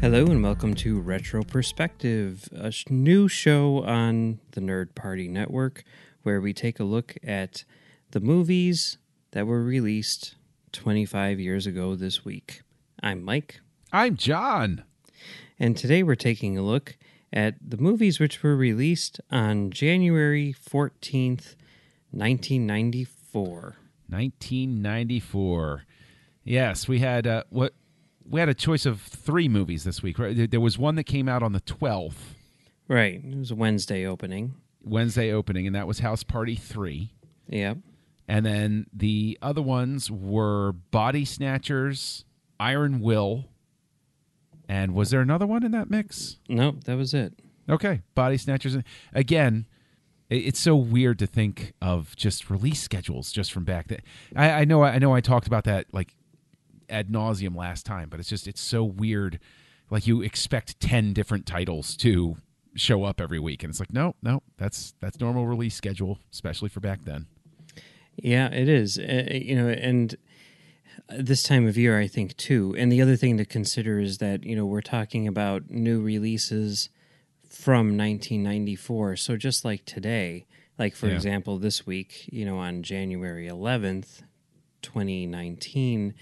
Hello 0.00 0.24
and 0.24 0.42
welcome 0.42 0.74
to 0.76 0.98
Retro 0.98 1.42
Perspective, 1.42 2.48
a 2.52 2.72
new 2.88 3.28
show 3.28 3.84
on 3.84 4.40
the 4.52 4.62
Nerd 4.62 4.94
Party 4.94 5.28
Network 5.28 5.84
where 6.22 6.40
we 6.40 6.54
take 6.54 6.80
a 6.80 6.84
look 6.84 7.16
at 7.22 7.64
the 8.12 8.20
movies 8.20 8.96
that 9.32 9.46
were 9.46 9.62
released 9.62 10.36
25 10.72 11.38
years 11.38 11.66
ago 11.66 11.96
this 11.96 12.24
week. 12.24 12.62
I'm 13.02 13.22
Mike, 13.22 13.60
I'm 13.92 14.16
John. 14.16 14.84
and 15.58 15.76
today 15.76 16.02
we're 16.02 16.14
taking 16.14 16.56
a 16.56 16.62
look 16.62 16.96
at 17.30 17.56
the 17.60 17.76
movies 17.76 18.18
which 18.18 18.42
were 18.42 18.56
released 18.56 19.20
on 19.30 19.70
January 19.70 20.54
14th, 20.54 21.56
1994. 22.10 23.76
1994. 24.08 25.84
Yes, 26.42 26.88
we 26.88 27.00
had 27.00 27.26
uh, 27.26 27.44
what 27.50 27.74
we 28.28 28.40
had 28.40 28.48
a 28.48 28.54
choice 28.54 28.86
of 28.86 29.00
three 29.00 29.48
movies 29.48 29.84
this 29.84 30.02
week. 30.02 30.18
Right? 30.18 30.50
There- 30.50 30.60
was 30.60 30.78
one 30.78 30.94
that 30.96 31.04
came 31.04 31.28
out 31.28 31.42
on 31.42 31.52
the 31.52 31.60
12th, 31.60 32.34
Right, 32.88 33.22
it 33.24 33.38
was 33.38 33.50
a 33.52 33.54
Wednesday 33.54 34.04
opening. 34.04 34.54
Wednesday 34.82 35.30
opening, 35.32 35.66
and 35.66 35.76
that 35.76 35.86
was 35.86 36.00
House 36.00 36.24
Party 36.24 36.56
3. 36.56 37.12
Yep. 37.48 37.78
And 38.26 38.44
then 38.44 38.86
the 38.92 39.38
other 39.40 39.62
ones 39.62 40.10
were 40.10 40.72
Body 40.72 41.24
Snatchers, 41.24 42.24
Iron 42.58 42.98
Will, 43.00 43.44
and 44.68 44.94
was 44.94 45.10
there 45.10 45.20
another 45.20 45.46
one 45.46 45.64
in 45.64 45.70
that 45.72 45.88
mix? 45.90 46.38
Nope, 46.48 46.84
that 46.84 46.96
was 46.96 47.14
it. 47.14 47.34
Okay, 47.68 48.02
Body 48.14 48.36
Snatchers. 48.36 48.76
Again, 49.14 49.66
it's 50.28 50.60
so 50.60 50.74
weird 50.76 51.18
to 51.20 51.26
think 51.26 51.72
of 51.82 52.14
just 52.16 52.50
release 52.50 52.80
schedules 52.80 53.32
just 53.32 53.52
from 53.52 53.64
back 53.64 53.88
then. 53.88 54.00
I, 54.34 54.50
I 54.50 54.64
know, 54.64 54.82
I 54.82 54.98
know, 54.98 55.14
I 55.14 55.20
talked 55.20 55.46
about 55.46 55.64
that 55.64 55.86
like 55.92 56.14
ad 56.90 57.08
nauseum 57.08 57.56
last 57.56 57.86
time, 57.86 58.08
but 58.08 58.20
it's 58.20 58.28
just 58.28 58.46
it's 58.48 58.60
so 58.60 58.84
weird. 58.84 59.38
Like 59.90 60.06
you 60.06 60.22
expect 60.22 60.78
ten 60.80 61.12
different 61.12 61.46
titles 61.46 61.96
to 61.98 62.36
show 62.76 63.04
up 63.04 63.20
every 63.20 63.38
week, 63.40 63.62
and 63.62 63.70
it's 63.70 63.80
like, 63.80 63.92
no, 63.92 64.14
no, 64.22 64.42
that's 64.56 64.94
that's 65.00 65.18
normal 65.20 65.46
release 65.46 65.74
schedule, 65.74 66.18
especially 66.32 66.68
for 66.68 66.80
back 66.80 67.02
then. 67.04 67.26
Yeah, 68.16 68.48
it 68.48 68.68
is. 68.68 68.98
Uh, 68.98 69.28
you 69.32 69.56
know, 69.56 69.68
and 69.68 70.14
this 71.08 71.42
time 71.42 71.66
of 71.66 71.76
year, 71.76 71.98
I 71.98 72.06
think 72.06 72.36
too. 72.36 72.74
And 72.78 72.92
the 72.92 73.00
other 73.02 73.16
thing 73.16 73.36
to 73.38 73.44
consider 73.44 73.98
is 73.98 74.18
that 74.18 74.44
you 74.44 74.54
know 74.54 74.66
we're 74.66 74.80
talking 74.82 75.26
about 75.26 75.70
new 75.70 76.00
releases 76.00 76.88
from 77.48 77.96
1994. 77.96 79.16
So 79.16 79.36
just 79.36 79.64
like 79.64 79.84
today, 79.84 80.46
like 80.78 80.94
for 80.94 81.08
Yeah. 81.08 81.14
example, 81.16 81.58
this 81.58 81.84
week, 81.86 82.28
you 82.32 82.44
know, 82.44 82.58
on 82.58 82.82
January 82.84 83.48
11th, 83.48 84.22
2019, 84.82 86.14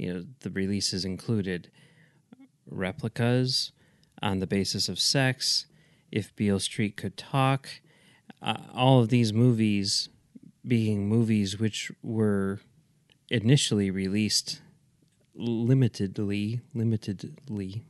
you 0.00 0.14
know, 0.14 0.24
the 0.40 0.50
releases 0.50 1.04
included 1.04 1.70
replicas 2.66 3.72
on 4.22 4.38
the 4.38 4.46
basis 4.46 4.88
of 4.88 4.98
sex, 4.98 5.66
if 6.10 6.34
Beale 6.36 6.58
Street 6.58 6.96
could 6.96 7.18
talk, 7.18 7.68
uh, 8.40 8.56
all 8.72 9.00
of 9.00 9.10
these 9.10 9.32
movies 9.32 10.08
being 10.66 11.06
movies 11.06 11.58
which 11.58 11.92
were 12.02 12.60
initially 13.28 13.90
released 13.90 14.60
limitedly 15.38 16.60
limitedly 16.74 17.82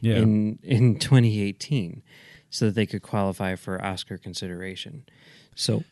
Yeah. 0.00 0.16
in 0.16 0.58
in 0.62 0.98
2018 0.98 2.02
so 2.50 2.66
that 2.66 2.74
they 2.74 2.86
could 2.86 3.02
qualify 3.02 3.56
for 3.56 3.82
Oscar 3.84 4.18
consideration. 4.18 5.04
So 5.54 5.84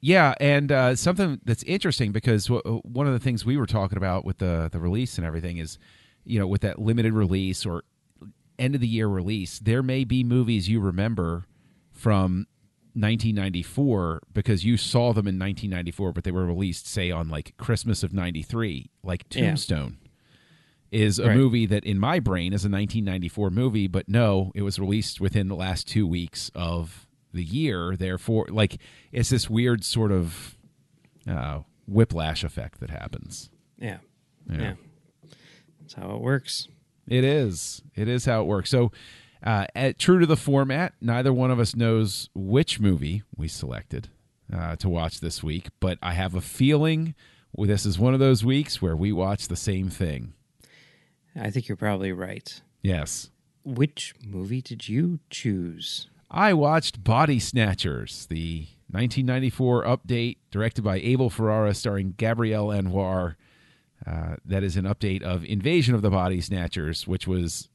Yeah, 0.00 0.34
and 0.40 0.70
uh, 0.70 0.94
something 0.96 1.40
that's 1.44 1.62
interesting 1.64 2.12
because 2.12 2.46
w- 2.46 2.80
one 2.84 3.06
of 3.08 3.12
the 3.12 3.18
things 3.18 3.44
we 3.44 3.56
were 3.56 3.66
talking 3.66 3.98
about 3.98 4.24
with 4.24 4.38
the 4.38 4.68
the 4.70 4.78
release 4.78 5.18
and 5.18 5.26
everything 5.26 5.58
is, 5.58 5.78
you 6.24 6.38
know, 6.38 6.46
with 6.46 6.60
that 6.60 6.78
limited 6.78 7.12
release 7.12 7.66
or 7.66 7.82
end 8.58 8.74
of 8.76 8.80
the 8.80 8.86
year 8.88 9.08
release, 9.08 9.58
there 9.58 9.82
may 9.82 10.04
be 10.04 10.22
movies 10.22 10.68
you 10.68 10.78
remember 10.80 11.46
from 11.90 12.46
1994 12.94 14.22
because 14.32 14.64
you 14.64 14.76
saw 14.76 15.12
them 15.12 15.26
in 15.26 15.38
1994, 15.38 16.12
but 16.12 16.24
they 16.24 16.30
were 16.30 16.46
released, 16.46 16.86
say, 16.86 17.10
on 17.10 17.28
like 17.28 17.56
Christmas 17.56 18.02
of 18.02 18.12
'93, 18.12 18.90
like 19.02 19.24
Yeah. 19.34 19.46
Tombstone. 19.48 19.98
Is 20.90 21.18
a 21.18 21.26
Right. 21.28 21.36
movie 21.36 21.66
that 21.66 21.84
in 21.84 21.98
my 21.98 22.18
brain 22.18 22.54
is 22.54 22.64
a 22.64 22.68
1994 22.70 23.50
movie, 23.50 23.88
but 23.88 24.08
no, 24.08 24.52
it 24.54 24.62
was 24.62 24.78
released 24.78 25.20
within 25.20 25.48
the 25.48 25.54
last 25.56 25.86
two 25.86 26.06
weeks 26.06 26.50
of 26.54 27.06
the 27.32 27.44
year. 27.44 27.96
Therefore, 27.96 28.46
like 28.50 28.78
it's 29.12 29.30
this 29.30 29.48
weird 29.50 29.84
sort 29.84 30.12
of 30.12 30.56
uh, 31.28 31.60
whiplash 31.86 32.44
effect 32.44 32.80
that 32.80 32.90
happens. 32.90 33.50
yeah. 33.78 33.98
Yeah. 34.50 34.60
Yeah. 34.60 34.74
That's 35.80 35.94
how 35.94 36.14
it 36.14 36.20
works. 36.20 36.68
It 37.06 37.24
is. 37.24 37.82
It 37.94 38.08
is 38.08 38.24
how 38.24 38.42
it 38.42 38.44
works. 38.44 38.70
So, 38.70 38.92
uh, 39.42 39.66
at, 39.74 39.98
true 39.98 40.18
to 40.18 40.26
the 40.26 40.36
format, 40.36 40.94
neither 41.00 41.32
one 41.32 41.50
of 41.50 41.60
us 41.60 41.76
knows 41.76 42.28
which 42.34 42.80
movie 42.80 43.22
we 43.36 43.48
selected 43.48 44.08
uh, 44.52 44.76
to 44.76 44.88
watch 44.88 45.20
this 45.20 45.42
week, 45.42 45.68
but 45.80 45.98
I 46.02 46.12
have 46.14 46.34
a 46.34 46.40
feeling 46.40 47.14
this 47.56 47.86
is 47.86 47.98
one 47.98 48.14
of 48.14 48.20
those 48.20 48.44
weeks 48.44 48.80
where 48.80 48.96
we 48.96 49.12
watch 49.12 49.48
the 49.48 49.56
same 49.56 49.88
thing. 49.88 50.32
I 51.38 51.50
think 51.50 51.68
you're 51.68 51.76
probably 51.76 52.12
right. 52.12 52.60
Yes. 52.82 53.30
Which 53.64 54.14
movie 54.24 54.62
did 54.62 54.88
you 54.88 55.20
choose? 55.30 56.08
I 56.30 56.52
watched 56.52 57.02
Body 57.02 57.38
Snatchers, 57.38 58.26
the 58.26 58.66
1994 58.90 59.84
update 59.84 60.36
directed 60.50 60.82
by 60.82 60.98
Abel 60.98 61.30
Ferrara, 61.30 61.74
starring 61.74 62.14
Gabrielle 62.16 62.68
Anwar. 62.68 63.36
Uh, 64.06 64.36
that 64.44 64.62
is 64.62 64.76
an 64.76 64.84
update 64.84 65.22
of 65.22 65.44
Invasion 65.44 65.94
of 65.94 66.02
the 66.02 66.10
Body 66.10 66.40
Snatchers, 66.40 67.06
which 67.06 67.26
was 67.26 67.68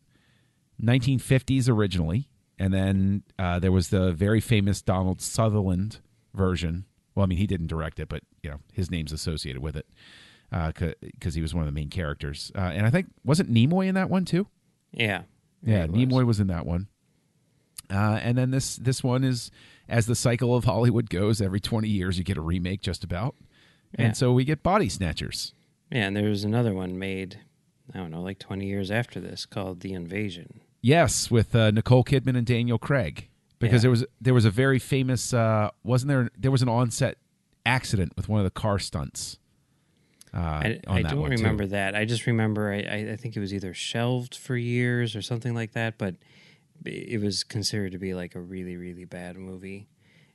1950s 0.82 1.70
originally, 1.70 2.30
and 2.58 2.74
then 2.74 3.24
uh, 3.38 3.60
there 3.60 3.72
was 3.72 3.90
the 3.90 4.12
very 4.14 4.40
famous 4.40 4.82
Donald 4.82 5.22
Sutherland 5.22 6.00
version. 6.34 6.86
Well, 7.16 7.24
I 7.24 7.28
mean, 7.28 7.38
he 7.38 7.48
didn't 7.48 7.68
direct 7.68 8.00
it, 8.00 8.08
but 8.08 8.24
you 8.42 8.50
know 8.50 8.58
his 8.72 8.90
name's 8.90 9.12
associated 9.12 9.62
with 9.62 9.76
it 9.76 9.88
because 10.50 11.36
he 11.36 11.42
was 11.42 11.54
one 11.54 11.64
of 11.64 11.68
the 11.68 11.78
main 11.78 11.90
characters. 11.90 12.52
Uh, 12.56 12.72
and 12.74 12.86
I 12.86 12.90
think 12.90 13.08
wasn't 13.24 13.52
Nimoy 13.54 13.88
in 13.88 13.96
that 13.96 14.10
one 14.10 14.26
too? 14.26 14.48
Yeah. 14.92 15.24
Yeah. 15.64 15.88
Nimoy 15.88 16.26
was 16.26 16.40
in 16.40 16.48
that 16.48 16.66
one. 16.66 16.88
Uh, 17.92 18.20
and 18.22 18.38
then 18.38 18.52
this 18.52 18.76
this 18.78 19.04
one 19.04 19.24
is 19.24 19.52
as 19.90 20.06
the 20.06 20.16
cycle 20.16 20.56
of 20.56 20.64
Hollywood 20.66 21.10
goes, 21.10 21.42
every 21.42 21.60
twenty 21.60 21.90
years 21.90 22.18
you 22.18 22.24
get 22.24 22.38
a 22.38 22.42
remake 22.42 22.82
just 22.82 23.04
about, 23.04 23.36
and 23.96 24.16
so 24.18 24.32
we 24.32 24.44
get 24.46 24.64
Body 24.64 24.90
Snatchers. 24.90 25.54
Yeah, 25.92 26.08
and 26.08 26.16
there 26.16 26.30
was 26.30 26.44
another 26.44 26.74
one 26.74 26.98
made, 26.98 27.40
I 27.94 28.00
don't 28.00 28.10
know, 28.10 28.22
like 28.22 28.40
20 28.40 28.66
years 28.66 28.90
after 28.90 29.20
this 29.20 29.46
called 29.46 29.82
The 29.82 29.94
Invasion. 29.94 30.62
Yes, 30.82 31.30
with 31.30 31.54
uh, 31.56 31.70
Nicole 31.70 32.04
Kidman 32.04 32.36
and 32.36 32.48
Daniel 32.48 32.80
Craig, 32.80 33.28
because 33.60 33.76
Yeah. 33.76 33.82
there 33.82 33.92
was 33.92 34.06
there 34.20 34.34
was 34.34 34.46
a 34.46 34.50
very 34.50 34.80
famous 34.80 35.34
uh, 35.34 35.70
wasn't 35.84 36.10
there 36.10 36.32
there 36.38 36.50
was 36.52 36.62
an 36.64 36.70
onset 36.70 37.18
accident 37.66 38.14
with 38.18 38.28
one 38.28 38.40
of 38.40 38.44
the 38.46 38.52
car 38.52 38.80
stunts. 38.80 39.38
Uh, 40.34 40.38
I, 40.40 40.80
on 40.88 40.98
I 40.98 41.02
that 41.04 41.12
don't 41.12 41.20
one, 41.22 41.30
too. 41.32 41.38
remember 41.38 41.68
that. 41.68 41.96
I 41.96 42.06
just 42.06 42.26
remember 42.26 42.72
I, 42.72 43.12
I 43.12 43.16
think 43.18 43.38
it 43.38 43.40
was 43.40 43.54
either 43.54 43.74
shelved 43.76 44.34
for 44.36 44.56
years 44.58 45.16
or 45.16 45.22
something 45.22 45.54
like 45.54 45.74
that, 45.74 46.00
but 46.00 46.16
it 46.86 47.22
was 47.22 47.44
considered 47.44 47.92
to 47.94 47.98
be 48.00 48.14
like 48.14 48.36
a 48.36 48.42
really, 48.42 48.76
really 48.78 49.06
bad 49.06 49.38
movie. 49.38 49.88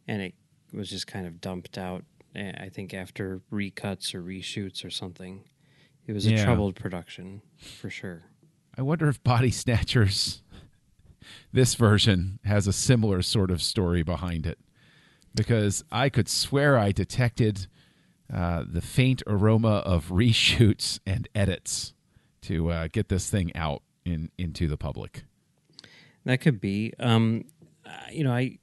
And 0.06 0.22
it 0.22 0.34
was 0.72 0.88
just 0.88 1.06
kind 1.06 1.26
of 1.26 1.40
dumped 1.40 1.76
out, 1.78 2.04
eh, 2.34 2.52
I 2.58 2.68
think, 2.68 2.94
after 2.94 3.42
recuts 3.52 4.14
or 4.14 4.22
reshoots 4.22 4.84
or 4.84 4.90
something. 4.90 5.44
It 6.06 6.12
was 6.12 6.26
a 6.26 6.30
Yeah. 6.30 6.44
troubled 6.44 6.74
production 6.76 7.42
for 7.58 7.90
sure. 7.90 8.24
I 8.76 8.82
wonder 8.82 9.08
if 9.08 9.22
Body 9.22 9.50
Snatchers, 9.50 10.42
this 11.52 11.74
version, 11.74 12.38
has 12.44 12.66
a 12.66 12.72
similar 12.72 13.22
sort 13.22 13.50
of 13.50 13.60
story 13.60 14.02
behind 14.02 14.46
it. 14.46 14.58
Because 15.34 15.84
I 15.92 16.08
could 16.08 16.28
swear 16.28 16.78
I 16.78 16.92
detected 16.92 17.66
uh, 18.32 18.64
the 18.66 18.80
faint 18.80 19.22
aroma 19.26 19.76
of 19.86 20.08
reshoots 20.08 21.00
and 21.06 21.28
edits 21.34 21.92
to 22.42 22.70
uh, 22.70 22.88
get 22.90 23.08
this 23.08 23.30
thing 23.30 23.54
out 23.54 23.82
in 24.04 24.30
into 24.38 24.68
the 24.68 24.76
public. 24.76 25.24
That 26.28 26.42
could 26.42 26.60
be. 26.60 26.92
Um, 27.00 27.46
you 28.12 28.22
know, 28.22 28.32
I 28.34 28.58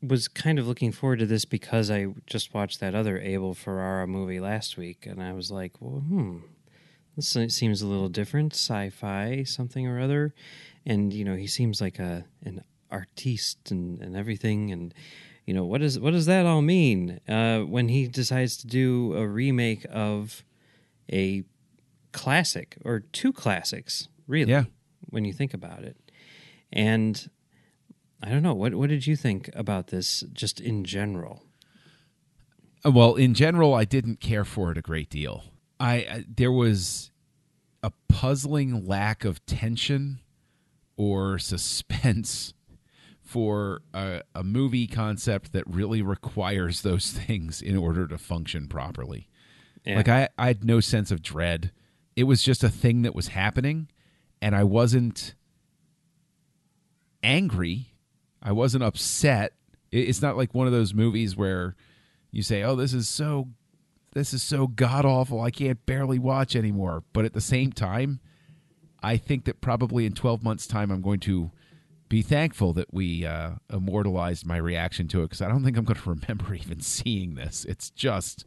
was 0.00 0.28
kind 0.28 0.60
of 0.60 0.68
looking 0.68 0.92
forward 0.92 1.18
to 1.18 1.26
this 1.26 1.44
because 1.44 1.90
I 1.90 2.06
just 2.28 2.54
watched 2.54 2.78
that 2.78 2.94
other 2.94 3.18
Abel 3.18 3.54
Ferrara 3.54 4.06
movie 4.06 4.38
last 4.38 4.76
week, 4.76 5.04
and 5.04 5.20
I 5.20 5.32
was 5.32 5.50
like, 5.50 5.72
well, 5.80 5.98
hmm, 6.00 6.38
this 7.16 7.36
seems 7.48 7.82
a 7.82 7.88
little 7.88 8.08
different, 8.08 8.52
sci-fi, 8.52 9.42
something 9.42 9.84
or 9.84 9.98
other. 9.98 10.32
And 10.86 11.12
you 11.12 11.24
know, 11.24 11.34
he 11.34 11.48
seems 11.48 11.80
like 11.80 11.98
a 11.98 12.24
an 12.44 12.62
artiste 12.88 13.72
and, 13.72 14.00
and 14.00 14.16
everything 14.16 14.70
and 14.70 14.94
you 15.44 15.52
know 15.52 15.64
what 15.64 15.80
does 15.80 15.98
what 15.98 16.12
does 16.12 16.26
that 16.26 16.46
all 16.46 16.62
mean 16.62 17.18
uh, 17.28 17.58
when 17.62 17.88
he 17.88 18.06
decides 18.06 18.56
to 18.58 18.68
do 18.68 19.12
a 19.16 19.26
remake 19.26 19.84
of 19.90 20.44
a 21.12 21.42
classic 22.12 22.76
or 22.84 23.00
two 23.00 23.32
classics 23.32 24.06
really 24.28 24.52
Yeah. 24.52 24.66
when 25.10 25.24
you 25.24 25.32
think 25.32 25.52
about 25.52 25.82
it 25.82 25.96
and 26.72 27.30
i 28.22 28.28
don't 28.28 28.42
know 28.42 28.54
what 28.54 28.74
what 28.74 28.88
did 28.88 29.06
you 29.06 29.16
think 29.16 29.50
about 29.54 29.88
this 29.88 30.24
just 30.32 30.60
in 30.60 30.84
general 30.84 31.42
Uh, 32.84 32.90
Well, 32.90 33.14
in 33.16 33.34
general, 33.34 33.74
I 33.74 33.84
didn't 33.84 34.20
care 34.20 34.44
for 34.44 34.70
it 34.70 34.78
a 34.78 34.82
great 34.82 35.10
deal. 35.10 35.42
I, 35.80 35.94
I 35.94 36.24
there 36.28 36.52
was 36.52 37.10
a 37.82 37.90
puzzling 38.08 38.86
lack 38.86 39.24
of 39.24 39.44
tension 39.46 40.20
or 40.96 41.38
suspense 41.38 42.54
for 43.22 43.82
a, 43.92 44.22
a 44.34 44.42
movie 44.44 44.86
concept 44.86 45.52
that 45.52 45.64
really 45.66 46.00
requires 46.02 46.82
those 46.82 47.10
things 47.26 47.60
in 47.62 47.76
order 47.76 48.06
to 48.08 48.18
function 48.18 48.68
properly. 48.68 49.28
Yeah. 49.84 49.96
Like 49.96 50.08
I, 50.08 50.28
I 50.38 50.46
had 50.48 50.64
no 50.64 50.80
sense 50.80 51.10
of 51.10 51.22
dread. 51.22 51.72
It 52.14 52.24
was 52.24 52.42
just 52.42 52.62
a 52.64 52.68
thing 52.70 53.02
that 53.02 53.14
was 53.14 53.28
happening, 53.28 53.88
and 54.40 54.54
I 54.54 54.64
wasn't 54.64 55.34
angry. 57.22 57.92
I 58.42 58.52
wasn't 58.52 58.84
upset. 58.84 59.52
It's 59.90 60.22
not 60.22 60.36
like 60.36 60.54
one 60.54 60.66
of 60.66 60.72
those 60.72 60.94
movies 60.94 61.36
where 61.36 61.76
you 62.30 62.42
say, 62.42 62.62
"Oh, 62.62 62.76
this 62.76 62.92
is 62.92 63.08
so, 63.08 63.48
this 64.14 64.34
is 64.34 64.42
so 64.42 64.66
god 64.66 65.04
awful. 65.04 65.40
I 65.40 65.50
can't 65.50 65.84
barely 65.86 66.18
watch 66.18 66.54
anymore." 66.54 67.02
But 67.12 67.24
at 67.24 67.32
the 67.32 67.40
same 67.40 67.72
time, 67.72 68.20
I 69.02 69.16
think 69.16 69.44
that 69.44 69.60
probably 69.60 70.06
in 70.06 70.12
twelve 70.12 70.42
months' 70.42 70.66
time, 70.66 70.90
I'm 70.90 71.02
going 71.02 71.20
to 71.20 71.50
be 72.08 72.22
thankful 72.22 72.72
that 72.74 72.92
we 72.92 73.24
uh, 73.24 73.52
immortalized 73.72 74.46
my 74.46 74.56
reaction 74.56 75.08
to 75.08 75.22
it 75.22 75.26
because 75.26 75.42
I 75.42 75.48
don't 75.48 75.64
think 75.64 75.76
I'm 75.76 75.84
going 75.84 76.00
to 76.02 76.10
remember 76.10 76.54
even 76.54 76.80
seeing 76.80 77.34
this. 77.34 77.64
It's 77.64 77.90
just, 77.90 78.44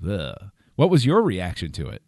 the. 0.00 0.52
What 0.76 0.90
was 0.90 1.04
your 1.04 1.22
reaction 1.22 1.72
to 1.72 1.88
it? 1.88 2.02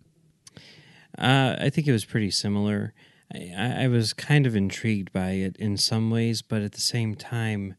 Uh, 1.19 1.57
I 1.61 1.69
think 1.69 1.87
it 1.87 1.93
was 1.93 2.07
pretty 2.07 2.31
similar. 2.31 2.95
I, 3.35 3.85
I 3.85 3.89
was 3.89 4.13
kind 4.13 4.47
of 4.47 4.57
intrigued 4.57 5.13
by 5.13 5.31
it 5.31 5.57
in 5.57 5.77
some 5.77 6.11
ways, 6.11 6.43
but 6.43 6.63
at 6.63 6.73
the 6.73 6.81
same 6.81 7.15
time, 7.15 7.75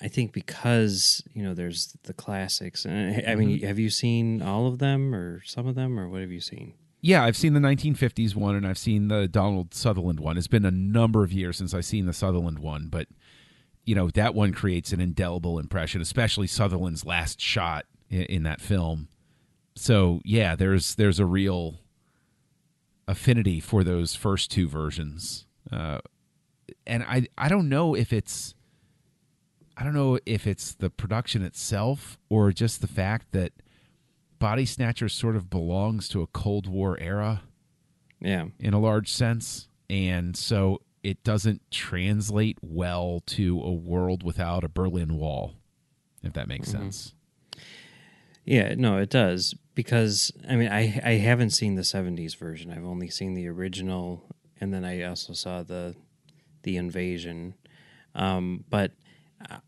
I 0.00 0.08
think 0.08 0.32
because 0.32 1.22
you 1.34 1.42
know 1.42 1.54
there's 1.54 1.96
the 2.04 2.12
classics. 2.12 2.84
And 2.84 3.16
I, 3.16 3.32
I 3.32 3.34
mean, 3.34 3.58
mm-hmm. 3.58 3.66
have 3.66 3.78
you 3.78 3.90
seen 3.90 4.42
all 4.42 4.66
of 4.66 4.78
them 4.78 5.14
or 5.14 5.42
some 5.44 5.66
of 5.66 5.74
them, 5.74 5.98
or 5.98 6.08
what 6.08 6.20
have 6.20 6.30
you 6.30 6.40
seen? 6.40 6.74
Yeah, 7.00 7.24
I've 7.24 7.36
seen 7.36 7.52
the 7.52 7.60
1950s 7.60 8.34
one 8.34 8.56
and 8.56 8.66
I've 8.66 8.78
seen 8.78 9.06
the 9.06 9.28
Donald 9.28 9.72
Sutherland 9.72 10.18
one. 10.18 10.36
It's 10.36 10.48
been 10.48 10.64
a 10.64 10.70
number 10.70 11.22
of 11.22 11.32
years 11.32 11.56
since 11.56 11.72
I've 11.72 11.84
seen 11.84 12.06
the 12.06 12.12
Sutherland 12.12 12.58
one, 12.58 12.88
but 12.88 13.06
you 13.84 13.94
know 13.94 14.10
that 14.10 14.34
one 14.34 14.52
creates 14.52 14.92
an 14.92 15.00
indelible 15.00 15.58
impression, 15.58 16.00
especially 16.00 16.46
Sutherland's 16.46 17.04
last 17.04 17.40
shot 17.40 17.86
in, 18.10 18.22
in 18.22 18.42
that 18.44 18.60
film. 18.60 19.08
So 19.76 20.20
yeah, 20.24 20.56
there's 20.56 20.96
there's 20.96 21.20
a 21.20 21.26
real 21.26 21.76
affinity 23.08 23.58
for 23.58 23.82
those 23.82 24.14
first 24.14 24.50
two 24.52 24.68
versions, 24.68 25.46
uh, 25.72 25.98
and 26.86 27.02
I 27.02 27.26
I 27.36 27.48
don't 27.48 27.68
know 27.68 27.94
if 27.94 28.12
it's 28.12 28.54
I 29.76 29.82
don't 29.82 29.94
know 29.94 30.18
if 30.26 30.46
it's 30.46 30.74
the 30.74 30.90
production 30.90 31.42
itself 31.42 32.18
or 32.28 32.52
just 32.52 32.80
the 32.80 32.86
fact 32.86 33.32
that 33.32 33.52
Body 34.38 34.66
Snatchers 34.66 35.14
sort 35.14 35.34
of 35.34 35.50
belongs 35.50 36.08
to 36.10 36.22
a 36.22 36.26
Cold 36.28 36.68
War 36.68 36.98
era 37.00 37.42
Yeah, 38.20 38.46
in 38.60 38.74
a 38.74 38.78
large 38.78 39.10
sense, 39.10 39.68
and 39.88 40.36
so 40.36 40.82
it 41.02 41.24
doesn't 41.24 41.62
translate 41.70 42.58
well 42.60 43.22
to 43.26 43.60
a 43.62 43.72
world 43.72 44.22
without 44.22 44.64
a 44.64 44.68
Berlin 44.68 45.14
Wall, 45.14 45.54
if 46.22 46.34
that 46.34 46.48
makes 46.48 46.68
sense. 46.70 47.14
Yeah, 48.48 48.74
no, 48.76 48.96
it 48.96 49.10
does 49.10 49.54
because 49.74 50.32
I 50.48 50.56
mean, 50.56 50.68
I 50.68 51.00
I 51.04 51.12
haven't 51.18 51.50
seen 51.50 51.74
the 51.74 51.82
'70s 51.82 52.34
version. 52.36 52.72
I've 52.72 52.84
only 52.84 53.10
seen 53.10 53.34
the 53.34 53.46
original, 53.48 54.24
and 54.60 54.72
then 54.72 54.84
I 54.84 55.02
also 55.02 55.34
saw 55.34 55.62
the 55.62 55.94
the 56.62 56.76
invasion. 56.78 57.54
Um, 58.14 58.64
but 58.70 58.92
uh, 59.50 59.58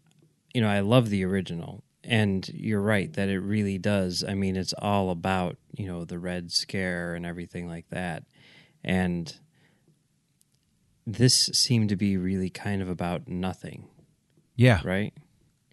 you 0.55 0.63
know, 0.63 0.69
I 0.69 0.81
love 0.81 1.11
the 1.11 1.25
original, 1.25 1.85
and 2.03 2.49
you're 2.49 2.81
right 2.81 3.13
that 3.13 3.29
it 3.29 3.41
really 3.41 3.77
does. 3.77 4.25
I 4.27 4.35
mean, 4.35 4.57
it's 4.57 4.73
all 4.79 5.11
about 5.11 5.57
you 5.77 5.87
know 5.87 6.07
the 6.07 6.19
Red 6.19 6.51
Scare 6.51 7.15
and 7.15 7.27
everything 7.27 7.69
like 7.69 7.89
that, 7.91 8.25
and 8.83 9.37
this 11.07 11.51
seemed 11.53 11.91
to 11.91 11.97
be 11.97 12.17
really 12.17 12.51
kind 12.51 12.81
of 12.81 12.89
about 12.89 13.29
nothing, 13.29 13.89
Yeah, 14.57 14.81
right? 14.85 15.13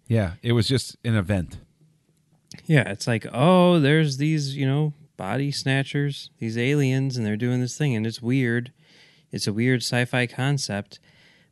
yeah, 0.08 0.34
it 0.42 0.52
was 0.52 0.68
just 0.68 0.98
an 1.04 1.16
event. 1.16 1.60
Yeah, 2.68 2.90
it's 2.90 3.08
like, 3.08 3.26
oh, 3.34 3.80
there's 3.80 4.18
these, 4.18 4.56
you 4.56 4.68
know, 4.68 4.94
body 5.16 5.52
snatchers, 5.52 6.30
these 6.38 6.58
aliens, 6.58 7.18
and 7.18 7.26
they're 7.26 7.38
doing 7.38 7.62
this 7.62 7.78
thing, 7.78 7.96
and 7.96 8.06
it's 8.06 8.22
weird. 8.22 8.72
It's 9.32 9.48
a 9.48 9.54
weird 9.54 9.82
sci 9.82 10.06
fi 10.06 10.28
concept, 10.28 11.00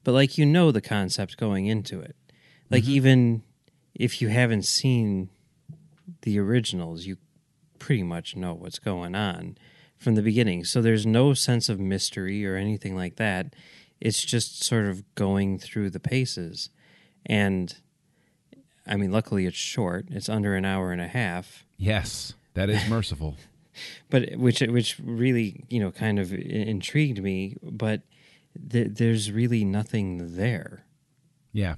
but 0.04 0.12
like, 0.12 0.38
you 0.38 0.46
know, 0.46 0.72
the 0.72 0.82
concept 0.82 1.38
going 1.38 1.66
into 1.66 2.00
it. 2.02 2.16
Like, 2.70 2.84
mm-hmm. 2.84 2.92
even 2.92 3.44
if 3.94 4.22
you 4.22 4.28
haven't 4.28 4.66
seen 4.66 5.30
the 6.22 6.38
originals, 6.38 7.06
you 7.06 7.18
pretty 7.80 8.04
much 8.04 8.36
know 8.36 8.54
what's 8.54 8.80
going 8.80 9.16
on 9.16 9.58
from 9.98 10.16
the 10.16 10.22
beginning. 10.22 10.66
So 10.66 10.82
there's 10.82 11.06
no 11.06 11.34
sense 11.34 11.70
of 11.70 11.80
mystery 11.80 12.46
or 12.46 12.56
anything 12.56 12.96
like 12.96 13.16
that. 13.16 13.56
It's 14.02 14.24
just 14.24 14.64
sort 14.64 14.86
of 14.86 15.04
going 15.16 15.60
through 15.60 15.92
the 15.92 16.00
paces. 16.00 16.70
And 17.26 17.76
I 18.88 18.96
mean, 18.98 19.12
luckily 19.12 19.46
it's 19.46 19.58
short. 19.58 20.08
It's 20.10 20.30
under 20.30 20.56
an 20.56 20.66
hour 20.66 20.92
and 20.92 21.02
a 21.02 21.08
half, 21.08 21.66
Yes, 21.78 22.34
that 22.54 22.70
is 22.70 22.88
merciful. 22.90 23.36
but 24.10 24.36
which 24.38 24.62
which 24.62 24.98
really 25.04 25.66
you 25.70 25.80
know 25.80 25.92
kind 25.92 26.20
of 26.20 26.34
intrigued 26.34 27.22
me. 27.22 27.58
But 27.62 28.02
th- 28.70 28.92
there's 28.92 29.32
really 29.32 29.66
nothing 29.66 30.36
there. 30.36 30.86
Yeah. 31.52 31.76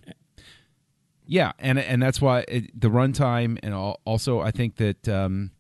Yeah, 1.26 1.52
and 1.60 1.78
and 1.78 2.02
that's 2.02 2.22
why 2.22 2.46
it, 2.48 2.80
the 2.80 2.90
runtime 2.90 3.60
and 3.62 3.74
al- 3.74 4.00
also 4.06 4.40
I 4.40 4.52
think 4.52 4.78
that 4.78 5.10
um, 5.10 5.52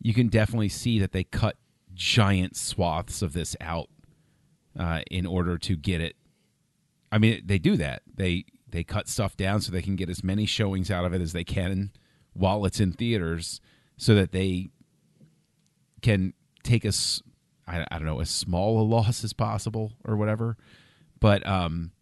you 0.00 0.14
can 0.14 0.28
definitely 0.28 0.68
see 0.68 1.00
that 1.00 1.12
they 1.12 1.24
cut 1.24 1.56
giant 1.94 2.56
swaths 2.56 3.20
of 3.20 3.32
this 3.32 3.56
out 3.60 3.88
uh, 4.78 5.00
in 5.10 5.26
order 5.26 5.58
to 5.58 5.76
get 5.76 6.00
it. 6.00 6.16
I 7.10 7.18
mean, 7.18 7.42
they 7.44 7.58
do 7.58 7.76
that. 7.76 8.02
They 8.14 8.44
they 8.70 8.84
cut 8.84 9.08
stuff 9.08 9.36
down 9.36 9.60
so 9.60 9.72
they 9.72 9.82
can 9.82 9.96
get 9.96 10.08
as 10.08 10.24
many 10.24 10.46
showings 10.46 10.90
out 10.90 11.04
of 11.04 11.12
it 11.12 11.20
as 11.20 11.32
they 11.32 11.44
can 11.44 11.90
while 12.32 12.64
it's 12.64 12.80
in 12.80 12.92
theaters, 12.92 13.60
so 13.96 14.14
that 14.14 14.32
they 14.32 14.70
can 16.02 16.32
take 16.62 16.84
as 16.84 17.22
I, 17.66 17.84
don't 17.90 18.04
know 18.04 18.20
as 18.20 18.30
small 18.30 18.80
a 18.80 18.82
loss 18.82 19.22
as 19.22 19.32
possible 19.32 19.92
or 20.04 20.16
whatever. 20.16 20.56
But 21.20 21.46
um, 21.46 21.92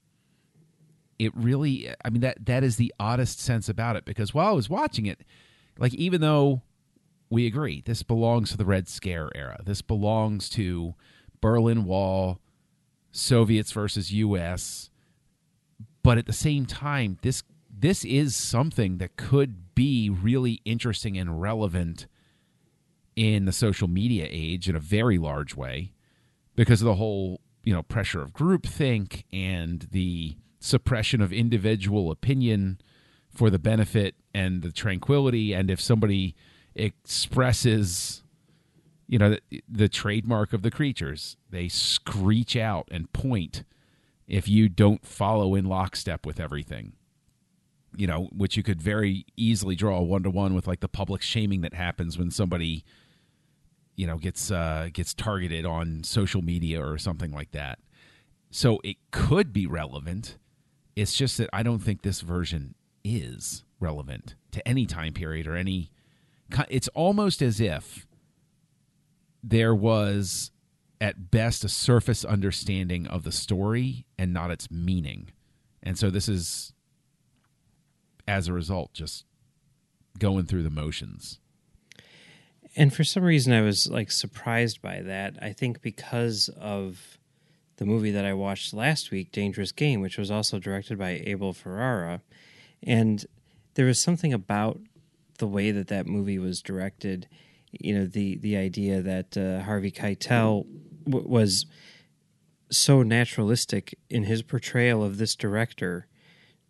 it 1.18 1.34
really 1.34 1.90
i 2.04 2.10
mean 2.10 2.20
that 2.20 2.44
that 2.46 2.62
is 2.62 2.76
the 2.76 2.94
oddest 2.98 3.40
sense 3.40 3.68
about 3.68 3.96
it 3.96 4.04
because 4.04 4.32
while 4.32 4.48
i 4.48 4.52
was 4.52 4.70
watching 4.70 5.06
it 5.06 5.20
like 5.78 5.94
even 5.94 6.20
though 6.20 6.62
we 7.30 7.46
agree 7.46 7.82
this 7.84 8.02
belongs 8.02 8.50
to 8.50 8.56
the 8.56 8.64
red 8.64 8.88
scare 8.88 9.30
era 9.34 9.60
this 9.64 9.82
belongs 9.82 10.48
to 10.48 10.94
berlin 11.40 11.84
wall 11.84 12.40
soviets 13.10 13.72
versus 13.72 14.12
us 14.12 14.90
but 16.02 16.18
at 16.18 16.26
the 16.26 16.32
same 16.32 16.66
time 16.66 17.18
this 17.22 17.42
this 17.70 18.04
is 18.04 18.34
something 18.34 18.98
that 18.98 19.16
could 19.16 19.74
be 19.74 20.10
really 20.10 20.60
interesting 20.64 21.16
and 21.16 21.40
relevant 21.40 22.06
in 23.14 23.44
the 23.44 23.52
social 23.52 23.88
media 23.88 24.26
age 24.30 24.68
in 24.68 24.76
a 24.76 24.80
very 24.80 25.18
large 25.18 25.54
way 25.54 25.92
because 26.56 26.80
of 26.80 26.86
the 26.86 26.94
whole 26.94 27.40
you 27.62 27.72
know 27.72 27.82
pressure 27.82 28.22
of 28.22 28.32
groupthink 28.32 29.24
and 29.32 29.88
the 29.92 30.36
suppression 30.60 31.20
of 31.20 31.32
individual 31.32 32.10
opinion 32.10 32.80
for 33.30 33.50
the 33.50 33.58
benefit 33.58 34.14
and 34.34 34.62
the 34.62 34.72
tranquility. 34.72 35.52
And 35.52 35.70
if 35.70 35.80
somebody 35.80 36.34
expresses 36.74 38.22
you 39.06 39.18
know 39.18 39.30
the, 39.30 39.62
the 39.68 39.88
trademark 39.88 40.52
of 40.52 40.62
the 40.62 40.70
creatures 40.70 41.36
they 41.50 41.66
screech 41.66 42.54
out 42.54 42.86
and 42.90 43.12
point 43.12 43.64
if 44.28 44.46
you 44.46 44.68
don't 44.68 45.04
follow 45.04 45.54
in 45.54 45.64
lockstep 45.64 46.24
with 46.24 46.38
everything 46.38 46.92
you 47.96 48.06
know 48.06 48.28
which 48.36 48.56
you 48.56 48.62
could 48.62 48.80
very 48.80 49.24
easily 49.36 49.74
draw 49.74 49.98
a 49.98 50.02
one-to-one 50.02 50.54
with 50.54 50.66
like 50.66 50.80
the 50.80 50.88
public 50.88 51.22
shaming 51.22 51.62
that 51.62 51.74
happens 51.74 52.18
when 52.18 52.30
somebody 52.30 52.84
you 53.96 54.06
know 54.06 54.16
gets 54.16 54.50
uh 54.50 54.88
gets 54.92 55.12
targeted 55.12 55.66
on 55.66 56.04
social 56.04 56.40
media 56.40 56.82
or 56.82 56.96
something 56.96 57.32
like 57.32 57.50
that. 57.50 57.78
So 58.50 58.80
it 58.82 58.96
could 59.10 59.52
be 59.52 59.66
relevant. 59.66 60.38
It's 60.96 61.14
just 61.14 61.38
that 61.38 61.48
i 61.52 61.62
don't 61.62 61.80
think 61.80 62.02
this 62.02 62.22
version 62.22 62.74
is 63.04 63.64
relevant 63.80 64.34
to 64.52 64.66
any 64.66 64.86
time 64.86 65.12
period 65.12 65.46
or 65.46 65.54
any 65.54 65.90
it's 66.68 66.88
almost 66.88 67.40
as 67.40 67.60
if 67.60 68.06
there 69.42 69.74
was 69.74 70.50
at 71.00 71.30
best 71.30 71.64
a 71.64 71.68
surface 71.68 72.24
understanding 72.24 73.06
of 73.06 73.22
the 73.22 73.32
story 73.32 74.04
and 74.18 74.32
not 74.32 74.50
its 74.50 74.70
meaning 74.70 75.30
And 75.82 75.98
so 75.98 76.10
this 76.10 76.28
is, 76.28 76.72
as 78.26 78.48
a 78.48 78.52
result, 78.52 78.92
just 78.92 79.24
going 80.18 80.46
through 80.46 80.64
the 80.64 80.70
motions. 80.70 81.38
And 82.76 82.92
for 82.92 83.04
some 83.04 83.22
reason, 83.22 83.52
I 83.52 83.62
was 83.62 83.88
like 83.88 84.10
surprised 84.10 84.82
by 84.82 85.00
that. 85.02 85.38
I 85.40 85.52
think 85.52 85.80
because 85.80 86.48
of 86.60 87.18
the 87.76 87.86
movie 87.86 88.10
that 88.10 88.24
I 88.24 88.34
watched 88.34 88.74
last 88.74 89.10
week, 89.10 89.32
Dangerous 89.32 89.72
Game, 89.72 90.00
which 90.00 90.18
was 90.18 90.30
also 90.30 90.58
directed 90.58 90.98
by 90.98 91.22
Abel 91.24 91.52
Ferrara. 91.52 92.22
And 92.82 93.24
there 93.74 93.86
was 93.86 94.00
something 94.00 94.32
about 94.32 94.80
the 95.38 95.46
way 95.46 95.70
that 95.70 95.88
that 95.88 96.06
movie 96.06 96.38
was 96.38 96.60
directed. 96.60 97.28
You 97.70 97.94
know, 97.94 98.06
the, 98.06 98.36
the 98.36 98.56
idea 98.56 99.00
that 99.00 99.36
uh, 99.36 99.62
Harvey 99.62 99.92
Keitel 99.92 100.66
was 101.08 101.66
so 102.70 103.02
naturalistic 103.02 103.98
in 104.10 104.24
his 104.24 104.42
portrayal 104.42 105.02
of 105.02 105.18
this 105.18 105.34
director 105.34 106.06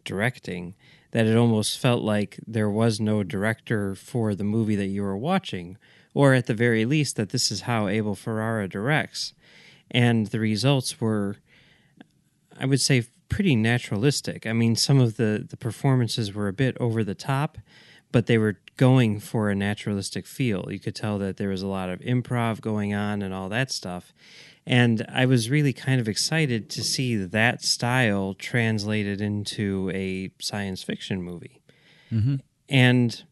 directing 0.05 0.75
that 1.11 1.27
it 1.27 1.37
almost 1.37 1.79
felt 1.79 2.03
like 2.03 2.39
there 2.47 2.71
was 2.71 3.01
no 3.01 3.23
director 3.23 3.95
for 3.95 4.35
the 4.35 4.45
movie 4.45 4.77
that 4.77 4.87
you 4.87 5.03
were 5.03 5.17
watching, 5.17 5.77
or 6.15 6.35
at 6.35 6.47
the 6.47 6.55
very 6.55 6.85
least, 6.85 7.17
that 7.17 7.31
this 7.31 7.51
is 7.51 7.63
how 7.63 7.89
Abel 7.89 8.15
Ferrara 8.15 8.69
directs. 8.69 9.33
And 9.91 10.27
the 10.29 10.41
results 10.41 11.01
were, 11.01 11.37
I 12.59 12.67
would 12.67 12.81
say, 12.81 13.05
pretty 13.29 13.57
naturalistic. 13.57 14.47
I 14.47 14.53
mean, 14.53 14.77
some 14.77 15.01
of 15.01 15.17
the, 15.17 15.47
the 15.49 15.57
performances 15.57 16.35
were 16.35 16.49
a 16.49 16.53
bit 16.53 16.77
over 16.79 17.03
the 17.03 17.15
top, 17.15 17.59
but 18.13 18.27
they 18.27 18.39
were 18.39 18.59
going 18.79 19.21
for 19.21 19.51
a 19.51 19.55
naturalistic 19.55 20.27
feel. 20.27 20.67
You 20.71 20.79
could 20.79 20.95
tell 20.95 21.19
that 21.19 21.37
there 21.37 21.51
was 21.51 21.61
a 21.61 21.67
lot 21.67 21.91
of 21.91 22.01
improv 22.01 22.63
going 22.63 22.95
on 22.95 23.21
and 23.21 23.35
all 23.35 23.51
that 23.51 23.71
stuff. 23.71 24.15
And 24.67 25.05
I 25.13 25.27
was 25.27 25.51
really 25.51 25.75
kind 25.75 26.01
of 26.01 26.09
excited 26.09 26.71
to 26.71 26.83
see 26.83 27.17
that 27.17 27.63
style 27.63 28.35
translated 28.35 29.21
into 29.21 29.91
a 29.93 30.31
science 30.41 30.83
fiction 30.83 31.23
movie. 31.23 31.61
Mm-hmm. 32.13 32.37
And 32.69 33.25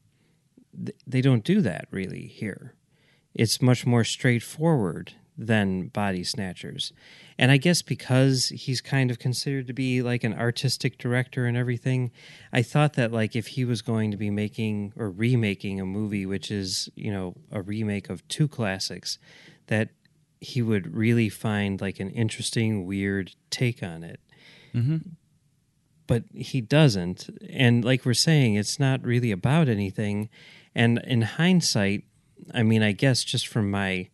th- 0.74 0.98
they 1.06 1.20
don't 1.20 1.44
do 1.44 1.60
that 1.62 1.86
really 1.90 2.26
here. 2.26 2.74
It's 3.34 3.62
much 3.62 3.86
more 3.86 4.02
straightforward 4.02 5.12
than 5.38 5.88
Body 5.88 6.24
Snatchers. 6.24 6.92
And 7.38 7.50
I 7.50 7.58
guess 7.58 7.82
because 7.82 8.48
he's 8.48 8.80
kind 8.80 9.10
of 9.10 9.18
considered 9.18 9.66
to 9.66 9.72
be 9.72 10.00
like 10.00 10.24
an 10.24 10.32
artistic 10.32 10.96
director 10.96 11.44
and 11.46 11.56
everything, 11.56 12.10
I 12.52 12.62
thought 12.62 12.94
that 12.94 13.12
like 13.12 13.36
if 13.36 13.48
he 13.48 13.64
was 13.64 13.82
going 13.82 14.10
to 14.10 14.16
be 14.16 14.30
making 14.30 14.94
or 14.96 15.10
remaking 15.10 15.80
a 15.80 15.84
movie 15.84 16.24
which 16.24 16.50
is, 16.50 16.88
you 16.96 17.12
know, 17.12 17.34
a 17.52 17.60
remake 17.60 18.08
of 18.08 18.26
two 18.28 18.48
classics, 18.48 19.18
that 19.66 19.90
he 20.40 20.62
would 20.62 20.94
really 20.94 21.28
find 21.28 21.80
like 21.80 22.00
an 22.00 22.10
interesting, 22.10 22.86
weird 22.86 23.32
take 23.50 23.82
on 23.82 24.02
it. 24.02 24.20
Mm-hmm. 24.74 24.98
But 26.06 26.24
he 26.32 26.60
doesn't. 26.60 27.28
And 27.50 27.84
like 27.84 28.06
we're 28.06 28.14
saying, 28.14 28.54
it's 28.54 28.78
not 28.78 29.02
really 29.02 29.32
about 29.32 29.68
anything. 29.68 30.28
And 30.74 31.00
in 31.04 31.22
hindsight, 31.22 32.04
I 32.54 32.62
mean, 32.62 32.82
I 32.82 32.92
guess 32.92 33.24
just 33.24 33.48
from 33.48 33.70
my 33.70 34.08